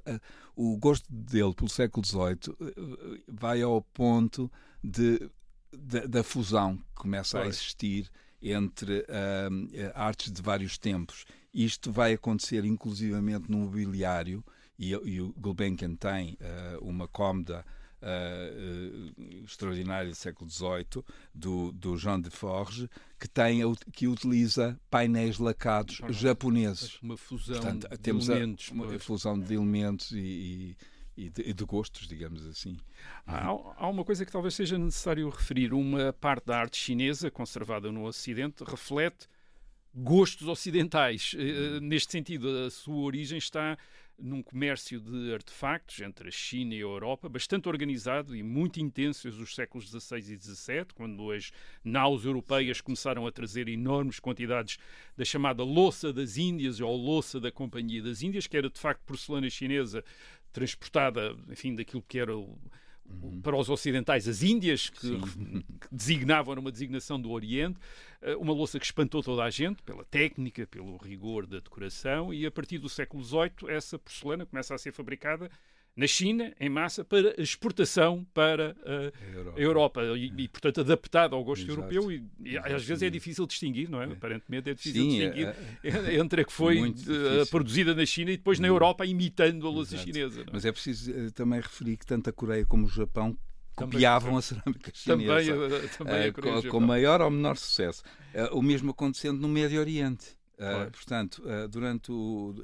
o 0.57 0.77
gosto 0.77 1.07
dele 1.13 1.55
pelo 1.55 1.69
século 1.69 2.07
XVIII 2.07 2.57
eh, 2.61 3.21
vai 3.29 3.63
ao 3.63 3.81
ponto 3.83 4.51
de, 4.83 5.31
de 5.73 6.07
da 6.09 6.23
fusão 6.23 6.77
que 6.77 6.95
começa 6.95 7.39
pois. 7.39 7.47
a 7.47 7.51
existir 7.51 8.11
entre 8.43 9.07
artes 9.95 10.33
de 10.33 10.43
vários 10.43 10.77
tempos. 10.77 11.25
Isto 11.55 11.93
vai 11.93 12.15
acontecer 12.15 12.65
inclusivamente 12.65 13.51
no 13.51 13.59
mobiliário, 13.59 14.45
e, 14.79 14.91
e 14.91 15.21
o 15.21 15.33
Gulbenkian 15.39 15.95
tem 15.95 16.37
uh, 16.41 16.85
uma 16.85 17.07
cómoda 17.07 17.65
uh, 18.03 19.45
extraordinária 19.45 20.11
do 20.11 20.15
século 20.15 20.51
XVIII, 20.51 21.05
do, 21.35 21.73
do 21.73 21.97
Jean 21.97 22.21
de 22.21 22.31
Forge, 22.31 22.89
que, 23.19 23.29
tem, 23.29 23.61
que 23.93 24.09
utiliza 24.09 24.79
painéis 24.91 25.39
lacados 25.39 26.01
japoneses. 26.11 27.01
Uma 27.01 27.17
fusão 27.17 27.57
Portanto, 27.57 27.89
de 27.89 27.99
temos 27.99 28.29
elementos. 28.29 28.71
A, 28.71 28.75
uma 28.75 28.99
fusão 28.99 29.39
de 29.39 29.55
elementos 29.55 30.13
e, 30.13 30.17
e 30.19 30.77
e 31.15 31.29
de, 31.29 31.53
de, 31.53 31.65
gostos, 31.65 32.09
digamos 32.09 32.47
assim. 32.47 32.79
Há, 33.27 33.49
há, 33.49 33.89
uma 33.89 34.03
coisa 34.03 34.25
que 34.25 34.33
talvez 34.33 34.55
seja 34.55 34.79
necessário 34.79 35.29
referir. 35.29 35.75
Uma 35.75 36.11
parte 36.13 36.47
da 36.47 36.59
arte 36.59 36.79
chinesa, 36.79 37.31
conservada 37.31 37.93
no 37.93 38.07
Ocidente, 38.07 38.65
reflete 38.65 39.29
gostos 39.95 40.49
ocidentais. 40.49 41.35
Uh, 41.35 41.81
neste 41.81 42.13
sentido, 42.13 42.49
a 42.67 42.71
sua 42.71 42.97
origem 42.97 43.37
está 43.37 43.77
num 44.19 44.43
comércio 44.43 45.01
de 45.01 45.33
artefactos 45.35 46.01
entre 46.01 46.29
a 46.29 46.31
China 46.31 46.75
e 46.75 46.79
a 46.79 46.83
Europa, 46.83 47.29
bastante 47.29 47.69
organizado 47.69 48.37
e 48.37 48.43
muito 48.43 48.81
intenso 48.81 49.29
os 49.29 49.55
séculos 49.55 49.89
XVI 49.91 50.19
e 50.19 50.39
XVII, 50.39 50.87
quando 50.95 51.31
as 51.31 51.51
naus 51.85 52.25
europeias 52.25 52.81
começaram 52.81 53.27
a 53.27 53.33
trazer 53.33 53.69
enormes 53.69 54.21
quantidades 54.21 54.79
da 55.17 55.25
chamada 55.25 55.63
louça 55.63 56.13
das 56.13 56.37
Índias 56.37 56.81
ou 56.81 56.97
louça 56.97 57.41
da 57.41 57.51
Companhia 57.51 58.03
das 58.03 58.23
Índias, 58.23 58.47
que 58.47 58.57
era 58.57 58.71
de 58.71 58.79
facto 58.79 59.03
porcelana 59.05 59.51
chinesa 59.51 60.05
transportada, 60.53 61.37
enfim, 61.51 61.75
daquilo 61.75 62.03
que 62.03 62.19
era 62.19 62.37
o, 62.37 62.59
Uhum. 63.23 63.41
para 63.41 63.57
os 63.57 63.69
ocidentais 63.69 64.29
as 64.29 64.43
Índias, 64.43 64.89
que, 64.89 65.19
que, 65.19 65.89
designavam 65.91 66.55
uma 66.55 66.71
designação 66.73 67.21
do 67.21 67.31
Oriente, 67.31 67.79
eh, 68.21 68.37
uma 68.37 68.53
louça 68.53 68.79
que 68.79 68.85
espantou 68.85 69.23
toda 69.23 69.43
a 69.43 69.51
gente 69.51 69.83
pela 69.83 70.05
técnica, 70.05 70.67
pelo 70.67 70.97
rigor 70.97 71.47
da 71.47 71.59
decoração, 71.59 72.33
e 72.33 72.47
a 72.47 72.51
partir 72.51 72.79
do 72.79 72.89
século 72.89 73.23
XVIII 73.23 73.69
essa 73.69 73.99
porcelana 73.99 74.47
começa 74.47 74.75
a 74.75 74.79
ser 74.79 74.93
fabricada 74.93 75.51
na 75.95 76.07
China, 76.07 76.55
em 76.59 76.71
massa, 76.71 77.05
para 77.05 77.41
exportação 77.41 78.27
para 78.33 78.75
a 78.85 79.31
Europa, 79.31 79.61
Europa 79.61 80.03
e, 80.17 80.33
e, 80.39 80.49
portanto, 80.49 80.81
adaptado 80.81 81.37
ao 81.37 81.45
gosto 81.45 81.65
Exato. 81.65 81.81
europeu. 81.81 82.11
E, 82.11 82.25
e 82.41 82.57
às 82.57 82.83
vezes 82.83 83.03
é 83.03 83.11
difícil 83.11 83.47
distinguir, 83.47 83.91
não 83.91 84.01
é? 84.01 84.07
é. 84.07 84.13
Aparentemente 84.13 84.71
é 84.71 84.75
difícil 84.75 85.03
Sim, 85.03 85.09
distinguir 85.11 85.49
é, 85.49 85.89
é, 85.89 86.19
entre 86.19 86.41
a 86.41 86.45
que 86.45 86.53
foi 86.53 86.81
uh, 86.81 86.95
produzida 87.51 87.95
na 87.95 88.07
China 88.07 88.31
e 88.31 88.39
depois 88.39 88.59
na 88.59 88.69
Europa 88.69 89.05
imitando 89.05 89.67
a 89.67 89.71
louça 89.71 89.99
chinesa. 89.99 90.43
É? 90.43 90.45
Mas 90.51 90.65
é 90.65 90.73
preciso 90.73 91.13
uh, 91.13 91.31
também 91.33 91.61
referir 91.61 91.99
que 91.99 92.07
tanto 92.07 92.31
a 92.31 92.33
Coreia 92.33 92.65
como 92.65 92.87
o 92.87 92.89
Japão 92.89 93.37
copiavam 93.75 94.39
a 94.39 94.43
cerâmica 94.43 94.91
chinesa 94.95 95.55
também, 95.55 95.89
também 95.89 96.25
a 96.29 96.33
Coreia, 96.33 96.63
com, 96.63 96.69
com 96.69 96.81
maior 96.81 97.21
ou 97.21 97.31
menor 97.31 97.57
sucesso. 97.57 98.03
o 98.53 98.63
mesmo 98.63 98.93
acontecendo 98.93 99.41
no 99.41 99.49
Médio 99.49 99.79
Oriente. 99.81 100.27
portanto, 100.93 101.43
durante 101.71 102.13
o, 102.13 102.55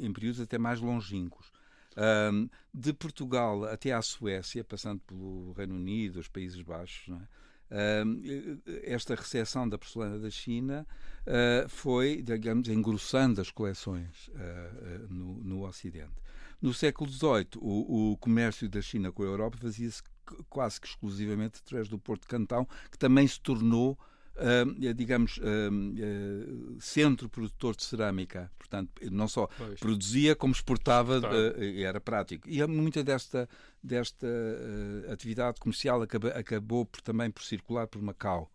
em 0.00 0.12
períodos 0.12 0.40
até 0.40 0.56
mais 0.56 0.80
longínquos. 0.80 1.57
Um, 1.98 2.48
de 2.72 2.92
Portugal 2.92 3.64
até 3.64 3.92
à 3.92 4.00
Suécia, 4.00 4.62
passando 4.62 5.00
pelo 5.00 5.52
Reino 5.52 5.74
Unido, 5.74 6.20
os 6.20 6.28
Países 6.28 6.62
Baixos, 6.62 7.12
é? 7.70 8.04
um, 8.04 8.22
esta 8.84 9.16
recepção 9.16 9.68
da 9.68 9.76
porcelana 9.76 10.16
da 10.16 10.30
China 10.30 10.86
uh, 11.26 11.68
foi, 11.68 12.22
digamos, 12.22 12.68
engrossando 12.68 13.40
as 13.40 13.50
coleções 13.50 14.28
uh, 14.28 15.12
no, 15.12 15.42
no, 15.42 15.66
Ocidente. 15.66 16.14
No 16.62 16.72
século 16.72 17.10
XVIII, 17.10 17.48
o, 17.56 18.12
o 18.12 18.16
comércio 18.18 18.68
da 18.68 18.80
China 18.80 19.10
com 19.10 19.24
a 19.24 19.26
Europa 19.26 19.58
fazia-se 19.58 20.02
quase 20.48 20.80
que 20.80 20.86
exclusivamente 20.86 21.60
através 21.64 21.88
do 21.88 21.98
Porto 21.98 22.22
de 22.22 22.28
Cantão, 22.28 22.66
que 22.92 22.98
também 22.98 23.26
se 23.26 23.40
tornou 23.40 23.98
uh, 24.38 24.94
digamos, 24.94 25.38
uh, 25.38 26.80
centro 26.80 27.28
produtor 27.28 27.76
de 27.76 27.84
cerâmica. 27.84 28.50
Portanto, 28.58 28.90
não 29.10 29.26
só 29.26 29.46
pois. 29.46 29.80
produzia, 29.80 30.36
como 30.36 30.52
exportava, 30.52 31.20
e 31.58 31.82
era 31.82 32.00
prático. 32.00 32.48
E 32.48 32.64
muita 32.66 33.02
desta, 33.02 33.48
desta 33.82 34.26
atividade 35.10 35.58
comercial 35.58 36.02
acabou, 36.02 36.30
acabou 36.30 36.84
por, 36.84 37.00
também 37.00 37.30
por 37.30 37.42
circular 37.42 37.86
por 37.86 38.02
Macau. 38.02 38.50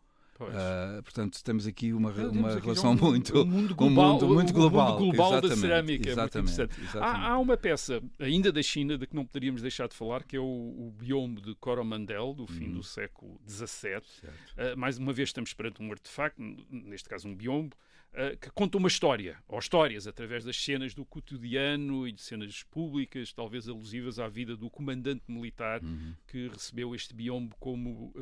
Uh, 0.49 1.03
portanto, 1.03 1.43
temos 1.43 1.67
aqui 1.67 1.93
uma, 1.93 2.11
uma 2.11 2.53
aqui 2.53 2.61
relação 2.61 2.91
um, 2.91 2.95
muito, 2.95 3.41
um 3.41 3.45
mundo 3.45 3.75
global, 3.75 4.09
um 4.09 4.13
mundo 4.13 4.33
muito 4.33 4.53
global, 4.53 4.99
mundo 4.99 5.15
global 5.15 5.41
da 5.41 5.55
cerâmica. 5.55 6.09
Exatamente, 6.09 6.61
é 6.61 6.63
exatamente. 6.63 6.97
Há, 6.97 7.31
há, 7.31 7.39
uma 7.39 7.57
peça 7.57 8.01
ainda 8.19 8.51
da 8.51 8.61
China 8.61 8.97
de 8.97 9.07
que 9.07 9.15
não 9.15 9.25
poderíamos 9.25 9.61
deixar 9.61 9.87
de 9.87 9.95
falar, 9.95 10.23
que 10.23 10.35
é 10.35 10.39
o, 10.39 10.43
o 10.43 10.93
biombo 10.97 11.41
de 11.41 11.55
Coromandel, 11.55 12.33
do 12.33 12.47
fim 12.47 12.69
hum. 12.69 12.73
do 12.73 12.83
século 12.83 13.39
XVII. 13.47 13.97
Uh, 13.97 14.77
mais 14.77 14.97
uma 14.97 15.13
vez 15.13 15.29
estamos 15.29 15.53
perante 15.53 15.81
um 15.81 15.91
artefacto, 15.91 16.41
neste 16.69 17.09
caso 17.09 17.27
um 17.27 17.35
biombo, 17.35 17.75
uh, 18.13 18.37
que 18.37 18.49
conta 18.51 18.77
uma 18.77 18.87
história, 18.87 19.37
ou 19.47 19.59
histórias, 19.59 20.07
através 20.07 20.43
das 20.43 20.55
cenas 20.55 20.93
do 20.93 21.05
cotidiano 21.05 22.07
e 22.07 22.11
de 22.11 22.21
cenas 22.21 22.63
públicas, 22.63 23.33
talvez 23.33 23.67
alusivas 23.67 24.19
à 24.19 24.27
vida 24.27 24.55
do 24.55 24.69
comandante 24.69 25.23
militar 25.27 25.83
uhum. 25.83 26.13
que 26.27 26.47
recebeu 26.47 26.95
este 26.95 27.13
biombo 27.13 27.55
como 27.59 28.13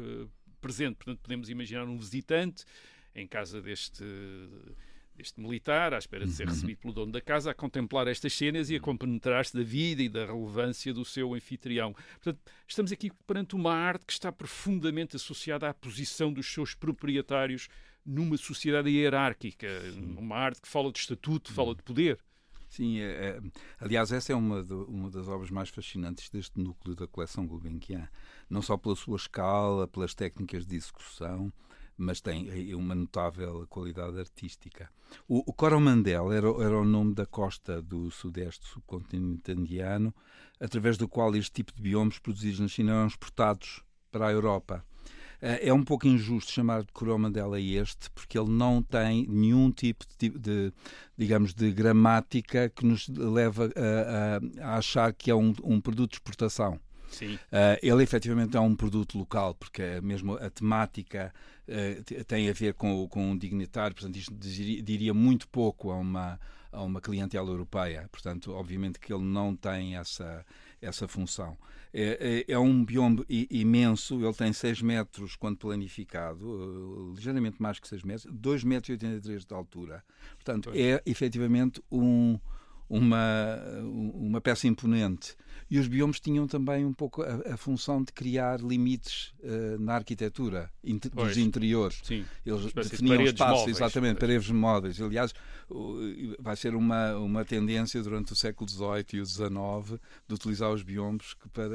presente. 0.62 0.96
Portanto, 0.96 1.20
podemos 1.20 1.50
imaginar 1.50 1.86
um 1.86 1.98
visitante 1.98 2.64
em 3.14 3.28
casa 3.28 3.62
deste 3.62 4.06
deste 5.16 5.40
militar, 5.40 5.94
à 5.94 5.98
espera 5.98 6.26
de 6.26 6.32
ser 6.32 6.48
uhum. 6.48 6.54
recebido 6.54 6.78
pelo 6.80 6.94
dono 6.94 7.12
da 7.12 7.22
casa, 7.22 7.52
a 7.52 7.54
contemplar 7.54 8.08
estas 8.08 8.34
cenas 8.34 8.70
e 8.70 8.76
a 8.76 8.80
compenetrar-se 8.80 9.56
da 9.56 9.64
vida 9.64 10.02
e 10.02 10.10
da 10.10 10.26
relevância 10.26 10.94
do 10.94 11.06
seu 11.06 11.34
anfitrião. 11.34 11.94
Portanto, 11.94 12.40
estamos 12.68 12.92
aqui 12.92 13.12
perante 13.28 13.56
uma 13.56 13.74
arte 13.74 14.06
que 14.06 14.14
está 14.14 14.32
profundamente 14.32 15.16
associada 15.16 15.70
à 15.70 15.74
posição 15.74 16.32
dos 16.32 16.52
seus 16.52 16.74
proprietários 16.74 17.68
numa 18.06 18.38
sociedade 18.38 18.90
hierárquica, 18.90 19.68
uma 20.18 20.36
arte 20.36 20.62
que 20.62 20.68
fala 20.68 20.92
de 20.92 21.00
estatuto, 21.00 21.54
fala 21.54 21.76
de 21.76 21.84
poder. 21.84 22.18
Sim, 22.68 23.00
é, 23.00 23.04
é, 23.04 23.42
aliás, 23.80 24.12
essa 24.12 24.32
é 24.32 24.36
uma, 24.36 24.64
de, 24.64 24.74
uma 24.74 25.12
das 25.12 25.28
obras 25.28 25.52
mais 25.52 25.70
fascinantes 25.70 26.30
deste 26.30 26.58
núcleo 26.58 26.96
da 26.96 27.06
coleção 27.06 27.46
Gulbenkian. 27.46 28.08
Não 28.52 28.62
só 28.62 28.76
pela 28.76 28.98
sua 28.98 29.16
escala, 29.16 29.88
pelas 29.88 30.14
técnicas 30.14 30.66
de 30.66 30.76
execução, 30.76 31.52
mas 31.98 32.20
tem 32.20 32.76
uma 32.76 32.94
notável 32.94 33.66
qualidade 33.70 34.20
artística. 34.20 34.90
O, 35.26 35.50
o 35.50 35.54
Coromandel 35.54 36.34
era, 36.34 36.48
era 36.62 36.78
o 36.78 36.84
nome 36.84 37.14
da 37.14 37.26
costa 37.26 37.82
do 37.82 38.12
sudeste 38.12 38.68
subcontinente 38.68 39.54
indiano, 39.54 40.14
através 40.60 40.98
do 40.98 41.08
qual 41.08 41.34
este 41.36 41.52
tipo 41.52 41.74
de 41.74 41.82
biomas 41.82 42.20
produzidos 42.20 42.60
na 42.60 42.68
China 42.68 42.92
eram 42.92 43.08
exportados 43.08 43.82
para 44.12 44.28
a 44.28 44.32
Europa. 44.34 44.84
Eh, 45.42 45.70
é 45.70 45.74
um 45.74 45.84
pouco 45.84 46.06
injusto 46.06 46.52
chamar 46.52 46.84
de 46.84 46.92
Coromandel 46.92 47.54
a 47.54 47.60
este, 47.60 48.10
porque 48.12 48.38
ele 48.38 48.50
não 48.52 48.84
tem 48.84 49.26
nenhum 49.28 49.72
tipo 49.72 50.06
de, 50.20 50.30
de 50.30 50.74
digamos, 51.18 51.54
de 51.54 51.72
gramática 51.72 52.70
que 52.70 52.86
nos 52.86 53.08
leva 53.08 53.72
a, 53.76 54.66
a, 54.66 54.78
achar 54.78 55.14
que 55.14 55.32
é 55.32 55.36
um, 55.36 55.54
um 55.64 55.80
produto 55.80 56.12
de 56.12 56.18
exportação. 56.18 56.78
Sim. 57.12 57.36
Uh, 57.36 57.78
ele 57.82 58.04
efetivamente 58.04 58.58
é 58.58 58.60
um 58.60 58.76
produto 58.76 59.18
local, 59.18 59.54
porque 59.54 59.82
é 59.82 60.02
mesmo 60.02 60.36
a 60.36 60.50
temática 60.50 61.34
uh, 61.68 62.24
tem 62.26 62.50
a 62.50 62.54
ver 62.54 62.74
com, 62.74 63.08
com 63.08 63.32
um 63.32 63.38
dignitário, 63.38 63.96
portanto, 63.96 64.16
isto 64.16 64.34
diria 64.34 65.14
muito 65.14 65.48
pouco 65.48 65.92
a 65.92 65.98
uma, 65.98 66.40
a 66.72 66.82
uma 66.82 67.02
clientela 67.02 67.50
europeia. 67.50 68.08
Portanto, 68.12 68.52
obviamente 68.54 69.00
que 69.00 69.14
ele 69.14 69.24
não 69.24 69.56
tem 69.56 69.98
essa, 69.98 70.46
essa 70.82 71.08
função. 71.08 71.58
É, 71.94 72.46
é, 72.48 72.54
é 72.54 72.58
um 72.58 72.86
biombo 72.86 73.26
imenso, 73.28 74.24
ele 74.24 74.34
tem 74.34 74.54
6 74.54 74.82
metros 74.82 75.36
quando 75.36 75.58
planificado, 75.58 76.48
uh, 76.48 77.14
ligeiramente 77.14 77.62
mais 77.62 77.80
que 77.80 77.88
6 77.88 78.04
metros, 78.04 78.34
2,83 78.34 79.04
metros 79.04 79.46
de 79.46 79.54
altura. 79.54 80.04
Portanto, 80.36 80.72
é 80.74 81.02
efetivamente 81.06 81.84
um 81.92 82.40
uma, 82.92 83.58
uma 83.82 84.42
peça 84.42 84.68
imponente. 84.68 85.36
E 85.70 85.80
os 85.80 85.88
biomas 85.88 86.20
tinham 86.20 86.46
também 86.48 86.86
um 86.86 86.92
pouco 86.92 87.22
a, 87.22 87.54
a 87.54 87.58
função 87.58 88.04
de 88.04 88.12
criar 88.12 88.60
limites 88.60 89.34
uh, 89.40 89.80
na 89.80 89.96
arquitetura 89.96 90.70
inter, 90.84 91.10
dos 91.10 91.38
interiores. 91.38 92.02
Sim, 92.04 92.26
Eles 92.46 92.74
definiam 92.74 93.24
de 93.24 93.30
espaços, 93.30 93.60
móveis, 93.60 93.78
exatamente, 93.78 94.20
paredes 94.20 94.50
móveis. 94.50 95.02
Aliás, 95.02 95.34
vai 96.38 96.58
ser 96.58 96.76
uma, 96.76 97.16
uma 97.16 97.46
tendência 97.46 98.04
durante 98.04 98.34
o 98.34 98.36
século 98.36 98.70
XVIII 98.70 99.06
e 99.14 99.22
o 99.22 99.26
XIX 99.26 100.02
de 100.28 100.36
utilizar 100.36 100.70
os 100.74 100.84
biomas 100.84 101.36
para, 101.54 101.70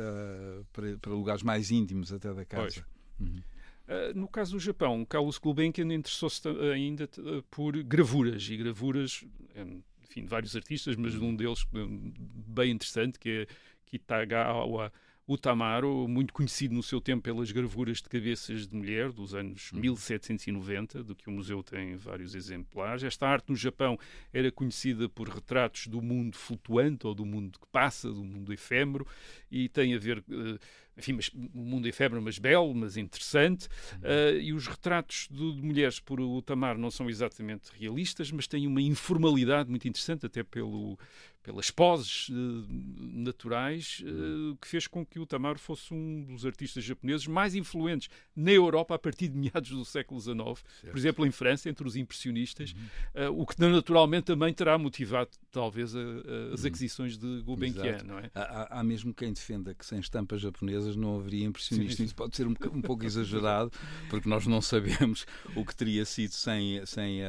para, 0.75 0.99
para, 0.99 1.13
lugares 1.13 1.43
mais 1.43 1.71
íntimos 1.71 2.13
até 2.13 2.35
da 2.35 2.45
casa. 2.45 2.85
Uhum. 3.19 3.41
Uh, 3.89 4.19
no 4.19 4.29
caso 4.29 4.53
do 4.53 4.61
Japão, 4.61 5.07
Carlos 5.07 5.39
Gulbenkian 5.39 5.95
interessou-se 5.95 6.47
ainda 6.71 7.09
por 7.51 7.83
gravuras, 7.83 8.47
e 8.51 8.57
gravuras 8.59 9.25
um, 9.57 9.81
enfim, 10.09 10.23
de 10.23 10.29
vários 10.29 10.55
artistas, 10.57 10.97
mas 10.97 11.15
um 11.17 11.35
deles 11.35 11.67
bem 11.73 12.73
interessante, 12.73 13.19
que 13.19 13.31
é 13.31 13.47
Kitagawa 13.87 14.93
O 15.27 15.37
Tamaro, 15.37 16.07
muito 16.09 16.33
conhecido 16.33 16.75
no 16.75 16.83
seu 16.83 17.01
tempo 17.01 17.23
pelas 17.23 17.51
gravuras 17.51 17.99
de 17.99 18.09
cabeças 18.09 18.67
de 18.67 18.77
mulher 18.77 19.11
dos 19.13 19.35
anos 19.35 19.73
1790, 19.73 21.03
do 21.03 21.15
que 21.15 21.29
o 21.29 21.33
museu 21.33 21.63
tem 21.63 21.97
vários 21.97 22.35
exemplares. 22.35 23.03
Esta 23.03 23.27
arte 23.27 23.51
no 23.51 23.57
Japão 23.57 23.99
era 24.33 24.51
conhecida 24.53 25.09
por 25.09 25.29
retratos 25.29 25.89
do 25.89 26.01
mundo 26.01 26.37
flutuante 26.37 27.07
ou 27.07 27.15
do 27.15 27.27
mundo 27.27 27.59
que 27.59 27.67
passa, 27.73 28.09
do 28.09 28.25
mundo 28.25 28.53
efêmero, 28.53 29.07
e 29.51 29.69
tem 29.69 29.95
a 29.95 29.99
ver. 29.99 30.19
Uh, 30.29 30.59
enfim, 30.97 31.13
mas, 31.13 31.29
o 31.29 31.59
mundo 31.59 31.87
efêmero, 31.87 32.23
mas 32.23 32.39
belo, 32.39 32.75
mas 32.75 32.97
interessante. 32.97 33.67
Uh, 33.97 34.39
e 34.41 34.53
os 34.53 34.67
retratos 34.67 35.29
de, 35.31 35.55
de, 35.55 35.63
mulheres 35.63 36.01
por 36.01 36.21
Utamar 36.21 36.79
não 36.79 36.91
são 36.91 37.11
exatamente 37.11 37.71
realistas, 37.79 38.31
mas 38.31 38.47
têm 38.47 38.67
uma 38.67 38.81
informalidade 38.81 39.69
muito 39.69 39.87
interessante, 39.87 40.25
até 40.25 40.43
pelo, 40.43 40.99
pelas 41.47 41.71
poses 41.71 42.29
uh, 42.29 42.67
naturais, 42.99 44.03
uh, 44.05 44.57
que 44.57 44.67
fez 44.67 44.89
com 44.89 45.07
que 45.07 45.21
o 45.21 45.25
Tamaro 45.25 45.61
fosse 45.61 45.95
um 45.95 46.25
dos 46.25 46.45
artistas 46.45 46.83
japoneses 46.83 47.29
mais 47.29 47.55
influentes 47.55 48.11
na 48.35 48.51
Europa 48.51 48.97
a 48.97 48.99
partir 48.99 49.29
de 49.29 49.39
meados 49.39 49.71
do 49.71 49.85
século 49.85 50.21
XIX, 50.21 50.35
certo. 50.35 50.91
por 50.91 50.99
exemplo, 50.99 51.25
em 51.25 51.31
França, 51.31 51.71
entre 51.71 51.87
os 51.87 51.95
impressionistas, 51.95 52.75
uhum. 53.15 53.29
uh, 53.29 53.43
o 53.43 53.47
que 53.47 53.61
naturalmente 53.61 54.25
também 54.25 54.53
terá 54.53 54.77
motivado, 54.77 55.31
talvez, 55.53 55.95
as 55.95 56.63
uhum. 56.63 56.67
aquisições 56.67 57.17
de 57.17 57.43
Gulbenkian, 57.43 58.03
não 58.05 58.19
é? 58.19 58.29
Há, 58.35 58.81
há, 58.81 58.83
mesmo 58.83 59.15
quem 59.15 59.33
defenda 59.33 59.73
que 59.73 59.87
sem 59.87 60.01
estampas 60.01 60.41
japonesas 60.41 60.97
não 60.97 61.17
haveria 61.17 61.45
impressionistas. 61.45 62.07
Isso 62.07 62.15
pode 62.15 62.35
ser 62.35 62.49
um, 62.49 62.57
um 62.73 62.83
pouco 62.83 63.05
exagerado, 63.05 63.71
porque 64.11 64.29
nós 64.29 64.49
não 64.49 64.61
sabemos 64.61 65.25
o 65.55 65.65
que 65.65 65.77
teria 65.77 66.05
sido 66.05 66.33
sem, 66.33 66.85
sem 66.85 67.21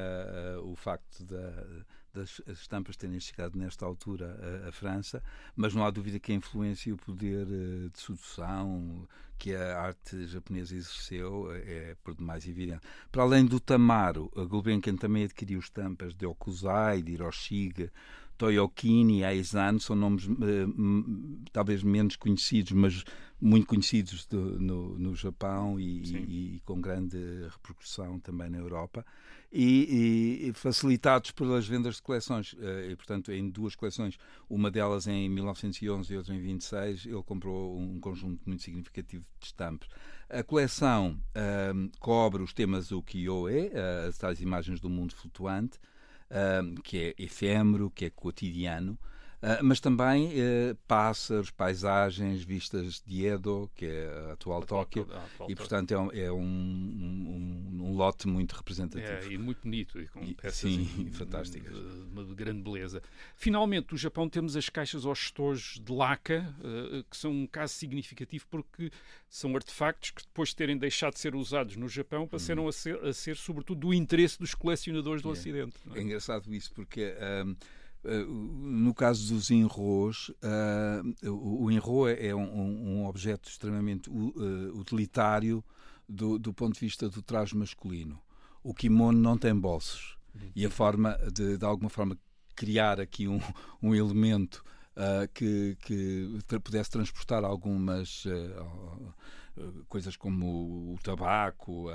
o 0.63 0.75
facto 0.75 1.23
da 1.23 1.85
das 2.17 2.41
estampas 2.47 2.97
terem 2.97 3.19
chegado 3.19 3.57
nesta 3.57 3.85
altura 3.85 4.37
à, 4.67 4.71
França, 4.71 5.23
mas 5.55 5.73
não 5.73 5.85
há 5.85 5.91
dúvida 5.91 6.19
que 6.19 6.31
a 6.31 6.35
influência 6.35 6.89
e 6.89 6.93
o 6.93 6.97
poder 6.97 7.47
eh, 7.47 7.89
de 7.89 7.99
sedução 7.99 9.07
que 9.37 9.55
a 9.55 9.79
arte 9.79 10.25
japonesa 10.25 10.75
exerceu 10.75 11.51
é 11.51 11.95
por 12.03 12.15
demais 12.15 12.47
evidente. 12.47 12.81
Para 13.11 13.21
além 13.21 13.45
do 13.45 13.59
Tamaro, 13.59 14.31
a 14.35 14.43
Gulbenkian 14.43 14.95
também 14.95 15.23
adquiriu 15.23 15.59
estampas 15.59 16.15
de 16.15 16.25
Okuzai, 16.25 17.03
de 17.03 17.13
Hiroshige, 17.13 17.91
Toyokini 18.37 19.19
e 19.19 19.23
Aizan, 19.23 19.79
são 19.79 19.95
nomes 19.95 20.25
uh, 20.25 20.35
talvez 21.51 21.83
menos 21.83 22.15
conhecidos, 22.15 22.71
mas 22.71 23.03
muito 23.39 23.67
conhecidos 23.67 24.25
do, 24.25 24.59
no, 24.59 24.97
no 24.97 25.15
Japão 25.15 25.79
e, 25.79 26.55
e, 26.55 26.61
com 26.65 26.81
grande 26.81 27.17
repercussão 27.51 28.19
também 28.19 28.49
na 28.49 28.57
Europa 28.57 29.05
e, 29.51 30.47
e, 30.47 30.53
facilitados 30.53 31.31
pelas 31.31 31.67
vendas 31.67 31.95
de 31.95 32.01
coleções. 32.01 32.55
Eh, 32.59 32.89
e, 32.91 32.95
portanto, 32.95 33.31
em 33.31 33.49
duas 33.49 33.75
coleções, 33.75 34.17
uma 34.49 34.69
delas 34.69 35.07
em 35.07 35.29
1911 35.29 36.13
e 36.13 36.17
outra 36.17 36.35
em 36.35 36.41
26, 36.41 37.05
ele 37.05 37.23
comprou 37.23 37.77
um 37.77 37.99
conjunto 37.99 38.41
muito 38.45 38.63
significativo 38.63 39.23
de 39.39 39.45
estampas. 39.45 39.87
A 40.29 40.43
coleção 40.43 41.17
um, 41.35 41.39
ehm, 41.39 41.89
cobre 41.99 42.43
os 42.43 42.53
temas 42.53 42.91
ukiyo-e, 42.91 43.71
as 44.07 44.17
tais 44.17 44.41
imagens 44.41 44.79
do 44.79 44.89
mundo 44.89 45.15
flutuante, 45.15 45.79
que 46.83 47.15
é 47.17 47.23
efêmero, 47.23 47.89
que 47.89 48.05
é 48.05 48.09
cotidiano, 48.09 48.97
Uh, 49.37 49.63
mas 49.63 49.79
também 49.79 50.29
uh, 50.29 50.75
pássaros, 50.87 51.51
paisagens, 51.51 52.41
vistas 52.41 53.03
de 53.05 53.27
Edo, 53.27 53.69
que 53.75 53.85
é 53.85 54.29
a 54.29 54.33
atual, 54.33 54.63
Tóquio, 54.63 55.07
e 55.47 55.55
portanto 55.55 55.91
é, 55.91 55.97
um, 55.99 56.11
é 56.11 56.31
um, 56.31 56.39
um, 56.39 57.66
lote 57.97 58.27
muito 58.27 58.53
representativo. 58.53 59.11
É, 59.11 59.33
e 59.33 59.37
muito 59.37 59.61
bonito, 59.63 59.99
e 59.99 60.07
com 60.07 60.23
e, 60.23 60.33
peças 60.35 60.71
sim, 60.71 61.09
fantásticas. 61.11 61.73
De, 61.73 62.01
uma 62.11 62.23
de 62.23 62.33
grande 62.35 62.61
beleza. 62.61 63.01
Finalmente, 63.35 63.91
no 63.91 63.97
Japão 63.97 64.29
temos 64.29 64.55
as 64.55 64.69
caixas 64.69 65.05
aos 65.05 65.19
estojos 65.19 65.81
de 65.83 65.91
laca, 65.91 66.55
uh, 66.59 67.03
que 67.09 67.17
são 67.17 67.31
um 67.31 67.47
caso 67.47 67.73
significativo 67.73 68.45
porque 68.49 68.91
são 69.29 69.55
artefactos 69.55 70.11
que 70.11 70.21
depois 70.23 70.49
de 70.49 70.55
terem 70.55 70.77
deixado 70.77 71.13
de 71.13 71.19
ser 71.19 71.35
usados 71.35 71.75
no 71.75 71.89
Japão 71.89 72.27
passaram 72.27 72.65
hum. 72.65 72.69
a, 72.69 72.71
ser, 72.71 73.03
a 73.03 73.13
ser 73.13 73.35
sobretudo 73.35 73.79
do 73.79 73.93
interesse 73.93 74.39
dos 74.39 74.53
colecionadores 74.53 75.21
do 75.21 75.29
é. 75.29 75.31
Ocidente. 75.31 75.75
É? 75.93 75.99
é? 75.99 76.01
engraçado 76.01 76.53
isso 76.53 76.71
porque 76.73 77.13
eh, 78.07 78.23
no 78.27 78.93
caso 78.93 79.33
dos 79.33 79.51
enros, 79.51 80.29
uh, 80.29 81.29
o 81.29 81.69
enro 81.69 82.07
é 82.07 82.33
um, 82.33 83.01
um 83.01 83.05
objeto 83.05 83.49
extremamente 83.49 84.09
uh, 84.09 84.79
utilitário 84.79 85.63
do, 86.07 86.39
do, 86.39 86.53
ponto 86.53 86.73
de 86.73 86.79
vista 86.79 87.09
do 87.09 87.21
traje 87.21 87.55
masculino. 87.55 88.19
O 88.63 88.73
kimono 88.73 89.17
não 89.17 89.37
tem 89.37 89.55
bolsos 89.55 90.17
e 90.55 90.65
a 90.65 90.69
forma 90.69 91.17
de, 91.33 91.57
de 91.57 91.65
alguma 91.65 91.89
forma, 91.89 92.17
criar 92.55 92.99
aqui 92.99 93.27
um, 93.27 93.39
um 93.81 93.95
elemento 93.95 94.63
uh, 94.95 95.27
que, 95.33 95.77
que 95.81 96.27
pudesse 96.63 96.89
transportar 96.89 97.43
algumas 97.43 98.25
coisas 99.87 100.15
como 100.15 100.93
o 100.93 100.99
tabaco, 101.01 101.87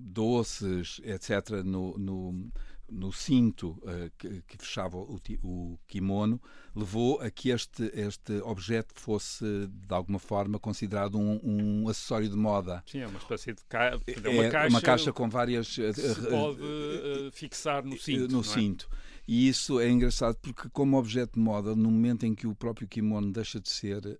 doces, 0.00 1.00
etc., 1.02 1.64
no, 1.64 1.98
no 1.98 2.50
no 2.90 3.12
cinto 3.12 3.70
uh, 3.82 4.10
que, 4.16 4.42
que, 4.42 4.56
fechava 4.58 4.96
o, 4.96 5.20
o, 5.42 5.78
kimono, 5.86 6.40
levou 6.74 7.20
a 7.20 7.30
que 7.30 7.50
este, 7.50 7.90
este 7.94 8.40
objeto 8.42 8.94
fosse, 9.00 9.44
de 9.68 9.94
alguma 9.94 10.18
forma, 10.18 10.58
considerado 10.58 11.18
um, 11.18 11.40
um 11.42 11.88
acessório 11.88 12.28
de 12.28 12.36
moda. 12.36 12.82
Sim, 12.86 13.00
é 13.00 13.06
uma 13.06 13.18
espécie 13.18 13.52
de 13.52 13.62
ca... 13.68 13.98
é 14.06 14.28
uma, 14.28 14.48
caixa, 14.50 14.68
uma 14.68 14.80
caixa 14.80 15.12
com 15.12 15.28
várias. 15.28 15.68
Se 15.68 15.92
pode 16.28 16.60
uh, 16.62 17.30
fixar 17.32 17.84
no 17.84 17.98
cinto. 17.98 18.32
No 18.32 18.40
é? 18.40 18.44
cinto. 18.44 18.88
E 19.28 19.46
isso 19.46 19.78
é 19.78 19.90
engraçado 19.90 20.38
porque, 20.40 20.70
como 20.70 20.96
objeto 20.96 21.34
de 21.34 21.40
moda, 21.40 21.76
no 21.76 21.90
momento 21.90 22.24
em 22.24 22.34
que 22.34 22.46
o 22.46 22.54
próprio 22.54 22.88
kimono 22.88 23.30
deixa 23.30 23.60
de 23.60 23.68
ser 23.68 23.98
uh, 23.98 24.18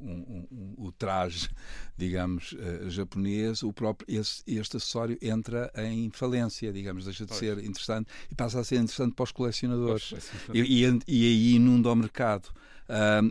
um, 0.00 0.46
o 0.86 0.92
traje, 0.92 1.48
digamos, 1.96 2.52
uh, 2.52 2.90
japonês, 2.90 3.62
o 3.62 3.72
próprio, 3.72 4.20
esse, 4.20 4.42
este 4.46 4.76
acessório 4.76 5.18
entra 5.20 5.70
em 5.76 6.10
falência, 6.10 6.72
digamos, 6.72 7.04
deixa 7.04 7.24
de 7.24 7.28
pois. 7.28 7.40
ser 7.40 7.58
interessante 7.64 8.08
e 8.30 8.34
passa 8.34 8.60
a 8.60 8.64
ser 8.64 8.76
interessante 8.76 9.14
para 9.14 9.24
os 9.24 9.32
colecionadores. 9.32 10.14
e, 10.52 10.60
e, 10.60 11.00
e, 11.08 11.26
aí 11.26 11.54
inunda 11.54 11.90
o 11.90 11.96
mercado. 11.96 12.48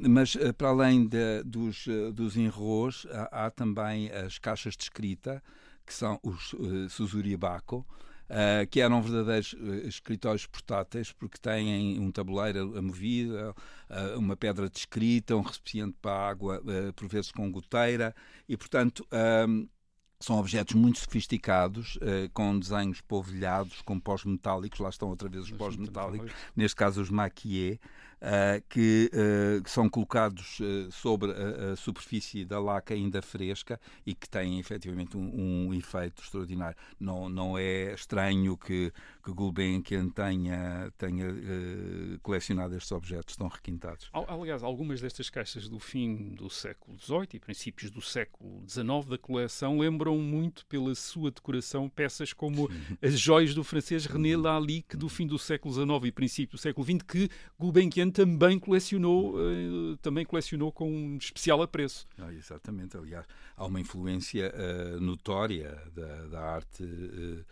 mas 0.10 0.36
para 0.58 0.70
além 0.70 1.08
de, 1.08 1.44
dos, 1.44 1.86
dos 2.14 2.36
enros, 2.36 3.08
há, 3.12 3.46
há, 3.46 3.52
também 3.52 4.12
as 4.12 4.38
caixas 4.38 4.76
de 4.76 4.84
escrita, 4.84 5.42
que 5.86 5.94
são 5.94 6.20
os 6.24 6.54
uh, 6.54 6.90
Suzuribako, 6.90 7.86
Uh, 8.28 8.66
que 8.72 8.82
eram 8.82 9.04
verdadeiros 9.04 9.54
uh, 9.54 9.88
escritórios 9.88 10.48
portáteis, 10.48 11.12
porque 11.12 11.38
têm 11.38 12.00
um 12.00 12.12
tabuleiro 12.12 12.76
amovido, 12.76 13.36
uh, 13.88 14.18
uma 14.18 14.36
pedra 14.36 14.68
de 14.68 14.80
escrita, 14.80 15.36
um 15.36 15.42
recipiente 15.42 15.96
para 16.02 16.28
água, 16.28 16.60
por 16.96 17.08
vezes 17.08 17.32
com 17.32 17.52
goteira, 17.52 18.16
e, 18.50 18.58
portanto, 18.58 19.08
são 20.20 20.40
objetos 20.40 20.74
muito 20.74 20.98
sofisticados, 20.98 22.00
com 22.34 22.58
desenhos 22.58 23.00
polvilhados, 23.02 23.84
com 23.84 24.00
pós-metálicos, 24.00 24.80
lá 24.80 24.90
estão 24.90 25.10
outra 25.10 25.30
vez 25.30 25.44
os 25.44 25.52
pós-metálicos, 25.52 26.32
neste 26.56 26.76
caso 26.76 27.02
os 27.02 27.12
maquier, 27.12 27.76
uh, 27.76 28.15
que, 28.70 29.12
uh, 29.14 29.62
que, 29.64 29.70
são 29.70 29.90
colocados 29.90 30.60
uh, 30.60 30.92
sobre 30.92 31.32
a, 31.32 31.74
a, 31.74 31.76
superfície 31.76 32.46
da 32.46 32.60
laca 32.60 32.94
ainda 32.94 33.22
fresca 33.22 33.80
e 34.06 34.16
que 34.16 34.30
têm 34.30 34.60
efetivamente 34.60 35.18
um, 35.18 35.68
um 35.68 35.74
efeito 35.74 36.22
extraordinário. 36.22 36.78
Não, 37.00 37.30
não 37.30 37.58
é 37.58 37.94
estranho 37.94 38.58
que, 38.58 38.92
que 39.24 39.32
Gulbenkian 39.32 40.10
tenha, 40.10 40.92
tenha 40.98 41.26
colecionado 42.22 42.76
estes 42.76 42.92
objetos 42.92 43.36
tão 43.36 43.48
requintados. 43.48 44.10
Aliás, 44.14 44.64
algumas 44.64 45.02
destas 45.02 45.30
caixas 45.30 45.68
do 45.70 45.80
fim 45.80 46.34
do 46.36 46.50
século 46.50 46.98
XVIII 47.00 47.28
e 47.34 47.40
princípios 47.40 47.92
do 47.92 48.02
século 48.02 48.64
XIX 48.68 49.06
da 49.10 49.18
coleção 49.18 49.80
lembram 49.80 50.18
muito 50.18 50.66
pela 50.66 50.94
sua 50.96 51.32
decoração 51.32 51.90
peças 51.90 52.34
como 52.34 52.70
as 53.02 53.20
joias 53.20 53.54
do 53.54 53.64
francês 53.64 54.06
René 54.06 54.36
Lalique 54.36 54.98
do 54.98 55.10
fim 55.10 55.28
do 55.28 55.38
século 55.38 55.74
XIX 55.74 56.06
e 56.06 56.12
princípio 56.12 56.58
do 56.58 56.62
século 56.62 56.86
XX 56.86 57.04
que 57.08 57.30
Gulbenkian 57.60 58.05
também 58.12 58.60
colecionou, 58.60 59.36
uh, 59.36 59.98
também 59.98 60.26
colecionou 60.26 60.72
com 60.72 60.90
um 60.90 61.18
especial 61.18 61.62
apreço. 61.62 62.08
Ah, 62.18 62.34
exatamente, 62.34 62.98
aliás, 62.98 63.26
há 63.56 63.66
uma 63.66 63.80
influência 63.80 64.54
uh, 64.54 65.00
notória 65.00 65.82
da, 65.94 66.28
da 66.28 66.42
arte 66.42 66.84
uh, 66.84 67.46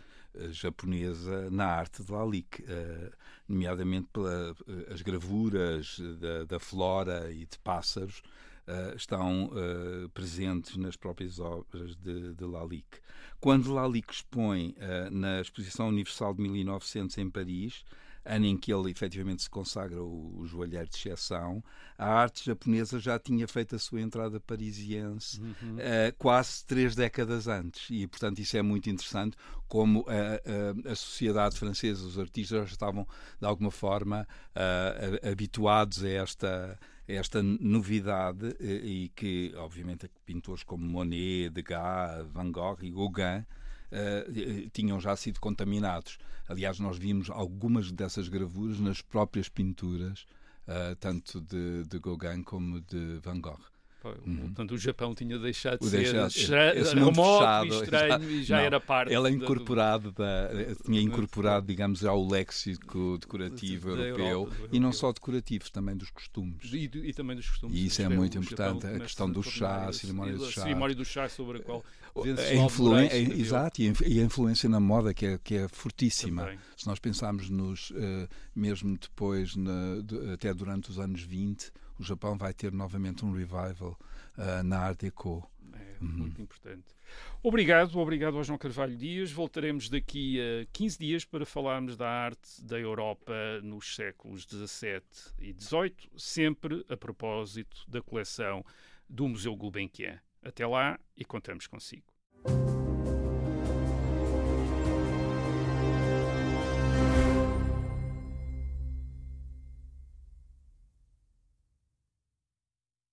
japonesa 0.50 1.48
na 1.50 1.66
arte 1.66 2.02
de 2.02 2.10
Lalique, 2.10 2.64
nomeadamente 3.48 4.08
pelas 4.12 5.00
gravuras 5.00 6.00
da, 6.18 6.42
da, 6.42 6.58
flora 6.58 7.30
e 7.30 7.46
de 7.46 7.56
pássaros. 7.62 8.20
estão 8.96 9.52
presentes 10.12 10.76
nas 10.76 10.96
próprias 10.96 11.38
obras 11.38 11.94
de, 11.94 12.34
de 12.34 12.44
Lalique. 12.44 12.98
Quando 13.38 13.72
Lalique 13.72 14.12
expõe 14.12 14.74
na 15.12 15.40
Exposição 15.40 15.86
Universal 15.86 16.34
de 16.34 16.42
1900 16.42 17.16
em 17.18 17.30
Paris, 17.30 17.84
ano 18.24 18.46
em 18.46 18.56
que 18.56 18.72
ele 18.72 18.90
efetivamente 18.90 19.42
se 19.42 19.50
consagra 19.50 20.02
o, 20.02 20.38
o 20.38 20.46
joalheiro 20.46 20.88
de 20.88 20.96
exceção, 20.96 21.62
a 21.98 22.06
arte 22.06 22.44
japonesa 22.44 22.98
já 22.98 23.18
tinha 23.18 23.46
feito 23.46 23.76
a 23.76 23.78
sua 23.78 24.00
entrada 24.00 24.40
parisiense 24.40 25.40
uhum. 25.40 25.76
uh, 25.76 26.14
quase 26.18 26.64
três 26.64 26.94
décadas 26.94 27.46
antes. 27.46 27.88
E, 27.90 28.06
portanto, 28.06 28.38
isso 28.38 28.56
é 28.56 28.62
muito 28.62 28.88
interessante, 28.88 29.36
como 29.68 30.04
a, 30.08 30.88
a, 30.88 30.92
a 30.92 30.94
sociedade 30.94 31.58
francesa, 31.58 32.04
os 32.06 32.18
artistas 32.18 32.68
já 32.68 32.72
estavam, 32.72 33.06
de 33.40 33.46
alguma 33.46 33.70
forma, 33.70 34.26
uh, 34.56 35.30
habituados 35.30 36.02
a 36.02 36.08
esta 36.08 36.78
esta 37.06 37.42
novidade 37.42 38.56
e 38.58 39.12
que, 39.14 39.52
obviamente, 39.56 40.10
pintores 40.24 40.62
como 40.62 40.86
Monet, 40.86 41.50
Degas, 41.50 42.26
Van 42.32 42.50
Gogh 42.50 42.78
e 42.80 42.90
Gauguin 42.90 43.44
Uh, 43.92 44.68
tinham 44.70 45.00
já 45.00 45.14
sido 45.14 45.40
contaminados. 45.40 46.18
Aliás, 46.48 46.78
nós 46.80 46.98
vimos 46.98 47.30
algumas 47.30 47.92
dessas 47.92 48.28
gravuras 48.28 48.80
nas 48.80 49.00
próprias 49.00 49.48
pinturas, 49.48 50.26
uh, 50.66 50.96
tanto 50.96 51.40
de, 51.40 51.84
de 51.84 51.98
Gauguin 51.98 52.42
como 52.42 52.80
de 52.80 53.20
Van 53.22 53.40
Gogh. 53.40 53.73
Uhum. 54.26 54.36
Portanto, 54.36 54.74
o 54.74 54.78
Japão 54.78 55.14
tinha 55.14 55.38
deixado 55.38 55.80
de 55.80 55.86
o 55.86 55.88
ser 55.88 56.12
deixado, 56.12 56.94
remoto 56.94 57.66
e 57.66 57.68
estranho 57.68 58.30
e 58.30 58.42
já 58.42 58.58
não, 58.58 58.64
era 58.64 58.80
parte. 58.80 59.12
Ele 59.12 59.28
é 59.28 59.30
incorporado, 59.30 60.12
da, 60.12 60.50
tinha 60.84 61.00
incorporado, 61.00 61.66
digamos, 61.66 62.04
ao 62.04 62.26
léxico 62.26 63.18
decorativo 63.18 63.90
europeu 63.90 64.26
Europa, 64.26 64.68
e 64.72 64.80
não 64.80 64.92
só 64.92 65.12
decorativo, 65.12 65.70
também 65.70 65.96
dos 65.96 66.10
costumes. 66.10 66.72
E, 66.72 66.90
e 66.92 67.12
também 67.12 67.36
dos 67.36 67.48
costumes. 67.48 67.76
E 67.76 67.86
isso 67.86 68.02
é 68.02 68.08
muito 68.08 68.38
importante, 68.38 68.86
a 68.86 69.00
questão 69.00 69.30
do 69.30 69.42
chá, 69.42 69.86
a 69.88 69.92
cerimónia 69.92 70.34
do 70.34 70.50
chá. 70.50 70.60
A 70.60 70.64
cerimónia 70.64 70.96
do 70.96 71.04
chá 71.04 71.28
sobre 71.28 71.58
a 71.58 71.62
qual 71.62 71.84
a 72.16 72.54
influência, 72.54 73.16
exato, 73.16 73.82
e 73.82 74.20
a 74.20 74.22
influência 74.22 74.68
na 74.68 74.78
moda 74.78 75.12
que 75.12 75.26
é, 75.26 75.38
que 75.42 75.56
é 75.56 75.68
fortíssima. 75.68 76.44
Também. 76.44 76.58
Se 76.76 76.86
nós 76.86 77.00
pensarmos 77.00 77.50
nos, 77.50 77.92
mesmo 78.54 78.96
depois, 78.96 79.56
na, 79.56 79.96
até 80.32 80.54
durante 80.54 80.90
os 80.90 80.98
anos 80.98 81.22
20, 81.22 81.72
o 81.98 82.02
Japão 82.02 82.36
vai 82.36 82.52
ter 82.52 82.72
novamente 82.72 83.24
um 83.24 83.32
revival 83.32 83.98
uh, 84.36 84.62
na 84.62 84.78
Art 84.78 85.00
Deco. 85.00 85.48
É 85.72 86.02
uhum. 86.02 86.08
muito 86.08 86.40
importante. 86.40 86.94
Obrigado, 87.42 87.98
obrigado 87.98 88.36
ao 88.36 88.44
João 88.44 88.58
Carvalho 88.58 88.96
Dias. 88.96 89.30
Voltaremos 89.30 89.88
daqui 89.88 90.40
a 90.40 90.66
15 90.72 90.98
dias 90.98 91.24
para 91.24 91.44
falarmos 91.44 91.96
da 91.96 92.08
arte 92.08 92.62
da 92.62 92.78
Europa 92.78 93.32
nos 93.62 93.94
séculos 93.94 94.42
XVII 94.42 95.02
e 95.38 95.54
XVIII, 95.58 96.10
sempre 96.16 96.84
a 96.88 96.96
propósito 96.96 97.78
da 97.88 98.00
coleção 98.00 98.64
do 99.08 99.28
Museu 99.28 99.54
Gulbenkian. 99.54 100.18
Até 100.42 100.66
lá 100.66 100.98
e 101.16 101.24
contamos 101.24 101.66
consigo. 101.66 102.04